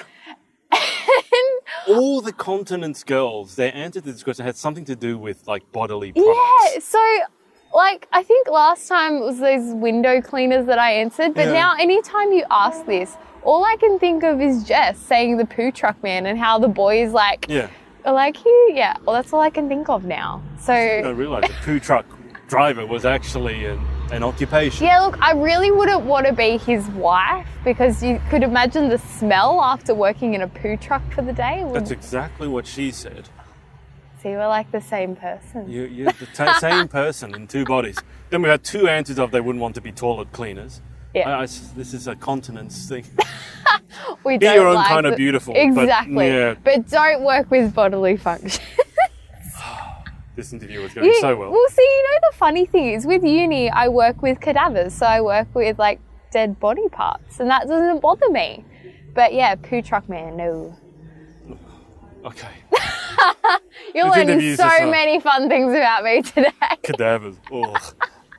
All 1.89 2.21
the 2.21 2.33
continents 2.33 3.05
girls, 3.05 3.55
their 3.55 3.75
answer 3.75 4.01
to 4.01 4.13
this 4.13 4.23
question 4.25 4.45
had 4.45 4.57
something 4.57 4.85
to 4.87 4.97
do 4.97 5.17
with 5.17 5.47
like 5.47 5.63
bodily 5.73 6.13
products. 6.13 6.37
Yeah, 6.75 6.79
so 6.81 7.19
like 7.75 8.09
I 8.13 8.23
think 8.25 8.49
last 8.49 8.89
time 8.89 9.15
it 9.17 9.21
was 9.21 9.39
those 9.39 9.73
window 9.75 10.21
cleaners 10.21 10.67
that 10.67 10.79
I 10.79 10.93
answered, 10.93 11.35
but 11.35 11.47
Yeah. 11.47 11.53
now 11.53 11.75
anytime 11.79 12.33
you 12.33 12.45
ask 12.51 12.85
this, 12.87 13.17
all 13.45 13.65
I 13.65 13.77
can 13.77 13.99
think 14.01 14.25
of 14.25 14.41
is 14.41 14.65
Jess 14.65 14.99
saying 14.99 15.37
the 15.37 15.47
poo 15.47 15.71
truck 15.71 16.03
man 16.03 16.27
and 16.27 16.37
how 16.39 16.59
the 16.59 16.69
boys 16.69 17.13
like 17.13 17.47
Yeah. 17.49 17.69
are 18.05 18.13
like 18.13 18.45
you. 18.45 18.73
Yeah, 18.75 18.97
well 19.05 19.15
that's 19.15 19.33
all 19.33 19.41
I 19.41 19.51
can 19.51 19.69
think 19.69 19.89
of 19.89 20.05
now. 20.05 20.43
So 20.61 20.73
I 21.05 21.09
realised 21.11 21.49
the 21.49 21.55
poo 21.65 21.79
truck 21.79 22.05
driver 22.49 22.87
was 22.87 23.05
actually 23.05 23.65
an, 23.67 23.81
an 24.13 24.23
occupation. 24.23 24.87
yeah, 24.87 25.01
look, 25.01 25.19
I 25.21 25.33
really 25.33 25.71
wouldn't 25.71 26.03
want 26.03 26.27
to 26.27 26.33
be 26.33 26.59
his 26.59 26.87
wife 26.91 27.47
because 27.65 28.03
you 28.03 28.21
could 28.31 28.43
imagine 28.43 28.89
the 28.89 28.99
smell 28.99 29.61
after 29.63 29.95
working 29.95 30.35
in 30.35 30.43
a 30.43 30.49
poo 30.49 30.77
truck 30.77 31.03
for 31.13 31.23
the 31.23 31.33
day. 31.33 31.65
Would, 31.65 31.75
That's 31.75 31.91
exactly 31.91 32.47
what 32.49 32.67
she 32.67 32.91
said. 32.93 33.29
see, 34.23 34.29
we're 34.31 34.47
like 34.49 34.71
the 34.71 34.81
same 34.81 35.17
person. 35.17 35.69
You, 35.69 35.85
you're 35.85 36.13
the 36.13 36.27
ta 36.27 36.59
same 36.61 36.89
person 36.89 37.35
in 37.35 37.47
two 37.49 37.65
bodies. 37.65 37.99
Then 38.31 38.43
we 38.43 38.49
had 38.49 38.63
two 38.63 38.89
answers 38.89 39.19
of 39.19 39.31
they 39.31 39.41
wouldn't 39.41 39.61
want 39.63 39.75
to 39.77 39.81
be 39.81 39.93
toilet 39.93 40.33
cleaners. 40.33 40.81
Yeah. 41.15 41.31
I- 41.31 41.43
I 41.43 41.47
this 41.47 41.95
is 41.95 42.07
a 42.09 42.15
continence 42.15 42.89
thing. 42.89 43.05
We 44.25 44.37
Be 44.39 44.47
don't 44.47 44.55
your 44.57 44.67
own 44.69 44.75
like 44.75 44.89
kind 44.89 45.07
of 45.07 45.13
the- 45.13 45.17
beautiful, 45.17 45.55
but, 45.55 45.63
Exactly. 45.63 46.27
yeah. 46.27 46.55
but 46.63 46.89
don't 46.89 47.23
work 47.23 47.51
with 47.51 47.73
bodily 47.75 48.17
function. 48.17 48.63
This 50.37 50.53
interview 50.53 50.83
was 50.83 50.93
going 50.95 51.07
You- 51.07 51.21
so 51.21 51.35
well. 51.35 51.51
Well, 51.51 51.69
see, 51.71 51.83
you 51.83 52.03
know 52.05 52.19
the 52.31 52.37
funny 52.37 52.67
thing 52.67 52.93
is 52.93 53.07
with 53.07 53.25
uni, 53.25 53.71
I 53.71 53.89
work 53.89 54.21
with 54.23 54.39
cadavers, 54.41 54.93
so 54.95 55.07
I 55.07 55.21
work 55.23 55.49
with 55.55 55.79
like 55.79 55.99
dead 56.31 56.61
body 56.61 56.89
parts, 56.91 57.41
and 57.41 57.49
that 57.51 57.67
doesn't 57.67 58.01
bother 58.01 58.29
me. 58.31 58.65
But 59.15 59.33
yeah, 59.33 59.55
poo 59.55 59.81
truck 59.83 60.09
man, 60.09 60.37
no. 60.37 60.77
Okay. 62.25 62.49
You're 63.95 64.07
This 64.11 64.17
learning 64.17 64.57
so 64.57 64.65
just 64.65 64.83
many 64.91 65.21
fun 65.21 65.49
things 65.49 65.73
about 65.73 66.05
me 66.05 66.21
today. 66.23 66.51
Cadavers. 66.83 67.37
Ugh. 67.53 67.95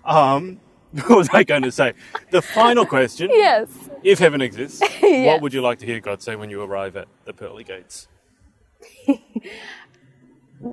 Um, 0.06 0.60
what 0.92 1.10
was 1.10 1.30
I 1.34 1.44
going 1.44 1.64
to 1.64 1.72
say? 1.72 1.94
The 2.32 2.42
final 2.42 2.86
question. 2.86 3.30
yes. 3.32 3.70
If 4.04 4.20
heaven 4.20 4.42
exists, 4.42 4.82
Yes. 5.02 5.26
what 5.28 5.42
would 5.42 5.54
you 5.54 5.62
like 5.62 5.80
to 5.80 5.86
hear 5.86 6.00
God 6.00 6.22
say 6.22 6.36
when 6.36 6.50
you 6.50 6.62
arrive 6.62 6.96
at 6.96 7.08
the 7.26 7.34
pearly 7.34 7.64
gates? 7.64 8.08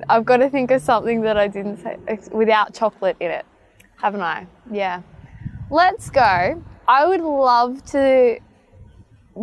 I've 0.08 0.24
got 0.24 0.38
to 0.38 0.48
think 0.48 0.70
of 0.70 0.82
something 0.82 1.22
that 1.22 1.36
I 1.36 1.48
didn't 1.48 1.82
say 1.82 1.98
without 2.32 2.74
chocolate 2.74 3.16
in 3.20 3.30
it, 3.30 3.44
haven't 3.96 4.22
I? 4.22 4.46
Yeah. 4.70 5.02
Let's 5.70 6.10
go. 6.10 6.62
I 6.88 7.06
would 7.06 7.20
love 7.20 7.84
to 7.86 8.38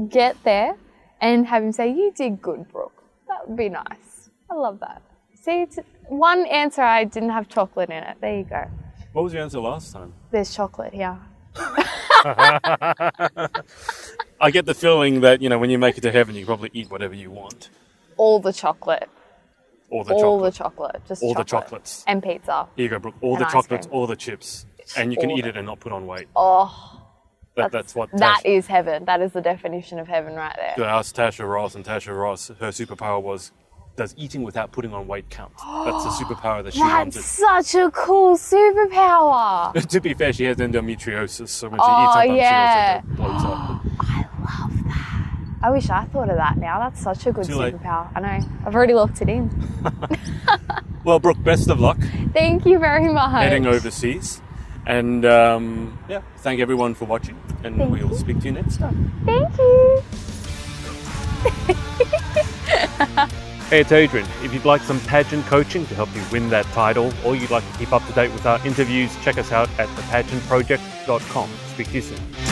get 0.09 0.35
there 0.43 0.75
and 1.19 1.45
have 1.47 1.63
him 1.63 1.71
say, 1.71 1.89
You 1.89 2.11
did 2.15 2.41
good, 2.41 2.71
Brooke. 2.71 3.03
That 3.27 3.47
would 3.47 3.57
be 3.57 3.69
nice. 3.69 4.29
I 4.49 4.55
love 4.55 4.79
that. 4.79 5.01
See, 5.33 5.61
it's 5.61 5.79
one 6.07 6.45
answer 6.47 6.81
I 6.81 7.03
didn't 7.03 7.29
have 7.29 7.47
chocolate 7.47 7.89
in 7.89 8.03
it. 8.03 8.17
There 8.21 8.37
you 8.37 8.43
go. 8.43 8.65
What 9.13 9.23
was 9.23 9.33
your 9.33 9.43
answer 9.43 9.59
last 9.59 9.93
time? 9.93 10.13
There's 10.31 10.53
chocolate 10.53 10.93
here. 10.93 11.17
I 14.39 14.51
get 14.51 14.65
the 14.65 14.73
feeling 14.73 15.21
that, 15.21 15.41
you 15.41 15.49
know, 15.49 15.57
when 15.59 15.69
you 15.69 15.77
make 15.77 15.97
it 15.97 16.01
to 16.01 16.11
heaven, 16.11 16.35
you 16.35 16.45
probably 16.45 16.69
eat 16.73 16.89
whatever 16.89 17.15
you 17.15 17.31
want. 17.31 17.69
All 18.17 18.39
the 18.39 18.53
chocolate. 18.53 19.09
All 19.91 20.03
the 20.03 20.13
all 20.13 20.21
chocolate. 20.39 20.53
the 20.53 20.57
chocolate. 20.57 21.01
Just 21.07 21.23
All 21.23 21.33
the 21.33 21.43
chocolate. 21.43 21.63
chocolates. 21.83 22.03
And 22.07 22.23
pizza. 22.23 22.67
Here 22.75 22.83
you 22.85 22.89
go, 22.89 22.99
Brooke. 22.99 23.15
All 23.21 23.35
And 23.35 23.41
the 23.45 23.49
chocolates, 23.49 23.87
cream. 23.87 23.95
all 23.99 24.07
the 24.07 24.15
chips. 24.15 24.65
And 24.97 25.11
you 25.13 25.17
can 25.19 25.31
All 25.31 25.37
eat 25.39 25.45
it 25.45 25.57
and 25.57 25.65
not 25.67 25.79
put 25.79 25.91
on 25.91 26.07
weight. 26.07 26.27
Oh, 26.35 27.01
That, 27.55 27.71
that's 27.71 27.93
what 27.95 28.09
that 28.17 28.45
is 28.45 28.67
heaven. 28.67 29.05
That 29.05 29.21
is 29.21 29.33
the 29.33 29.41
definition 29.41 29.99
of 29.99 30.07
heaven 30.07 30.35
right 30.35 30.55
there. 30.77 30.87
I 30.87 30.97
asked 30.99 31.15
Tasha 31.15 31.47
Ross, 31.47 31.75
and 31.75 31.83
Tasha 31.85 32.17
Ross, 32.17 32.47
her 32.59 32.69
superpower 32.69 33.21
was 33.21 33.51
does 33.97 34.15
eating 34.17 34.43
without 34.43 34.71
putting 34.71 34.93
on 34.93 35.05
weight 35.05 35.29
count? 35.29 35.51
That's 35.57 36.03
the 36.05 36.09
superpower 36.25 36.63
that 36.63 36.73
she 36.73 36.79
That's 36.79 37.15
wanted. 37.17 37.21
such 37.23 37.75
a 37.75 37.91
cool 37.91 38.37
superpower. 38.37 39.73
to 39.89 39.99
be 40.01 40.13
fair, 40.13 40.31
she 40.31 40.45
has 40.45 40.57
endometriosis, 40.57 41.49
so 41.49 41.67
when 41.69 41.79
she 41.79 41.85
Oh, 41.85 42.05
eats 42.05 42.13
sometimes 42.13 42.37
yeah. 42.37 43.01
she 43.01 43.07
also 43.21 43.21
bloats 43.21 43.45
up. 43.45 43.81
I 43.99 44.23
that. 44.23 44.30
I 45.63 45.69
wish 45.69 45.89
I 45.89 46.05
thought 46.05 46.29
of 46.29 46.37
that 46.37 46.57
now. 46.57 46.79
That's 46.79 47.01
such 47.01 47.27
a 47.27 47.31
good 47.31 47.45
superpower. 47.45 48.09
I 48.15 48.19
know. 48.19 48.47
I've 48.65 48.75
already 48.75 48.93
locked 48.93 49.21
it 49.21 49.29
in. 49.29 49.49
Well, 51.03 51.17
Brooke, 51.19 51.43
best 51.43 51.67
of 51.69 51.79
luck 51.79 51.97
Thank 52.31 52.63
you 52.63 52.77
very 52.77 53.11
much. 53.11 53.31
heading 53.31 53.65
overseas. 53.65 54.39
And 54.85 55.25
um, 55.25 55.97
yeah, 56.07 56.21
thank 56.37 56.59
everyone 56.59 56.93
for 56.95 57.05
watching, 57.05 57.35
and 57.63 57.75
Thank 57.77 57.91
we'll 57.91 58.09
you. 58.11 58.17
speak 58.17 58.39
to 58.41 58.45
you 58.45 58.51
next 58.51 58.77
time. 58.77 59.11
Thank 59.25 59.57
you. 59.57 60.03
Hey, 63.71 63.79
it's 63.79 63.91
Adrian. 63.93 64.27
If 64.43 64.53
you'd 64.53 64.65
like 64.65 64.81
some 64.81 64.99
pageant 65.01 65.45
coaching 65.45 65.85
to 65.87 65.95
help 65.95 66.13
you 66.13 66.21
win 66.29 66.49
that 66.49 66.65
title, 66.73 67.13
or 67.23 67.37
you'd 67.37 67.51
like 67.51 67.63
to 67.71 67.77
keep 67.77 67.93
up 67.93 68.05
to 68.05 68.11
date 68.11 68.29
with 68.33 68.45
our 68.45 68.59
interviews, 68.67 69.15
check 69.23 69.37
us 69.37 69.53
out 69.53 69.69
at 69.79 69.87
thepageantproject.com. 69.87 71.49
Speak 71.73 71.87
to 71.87 71.93
you 71.93 72.01
soon. 72.01 72.50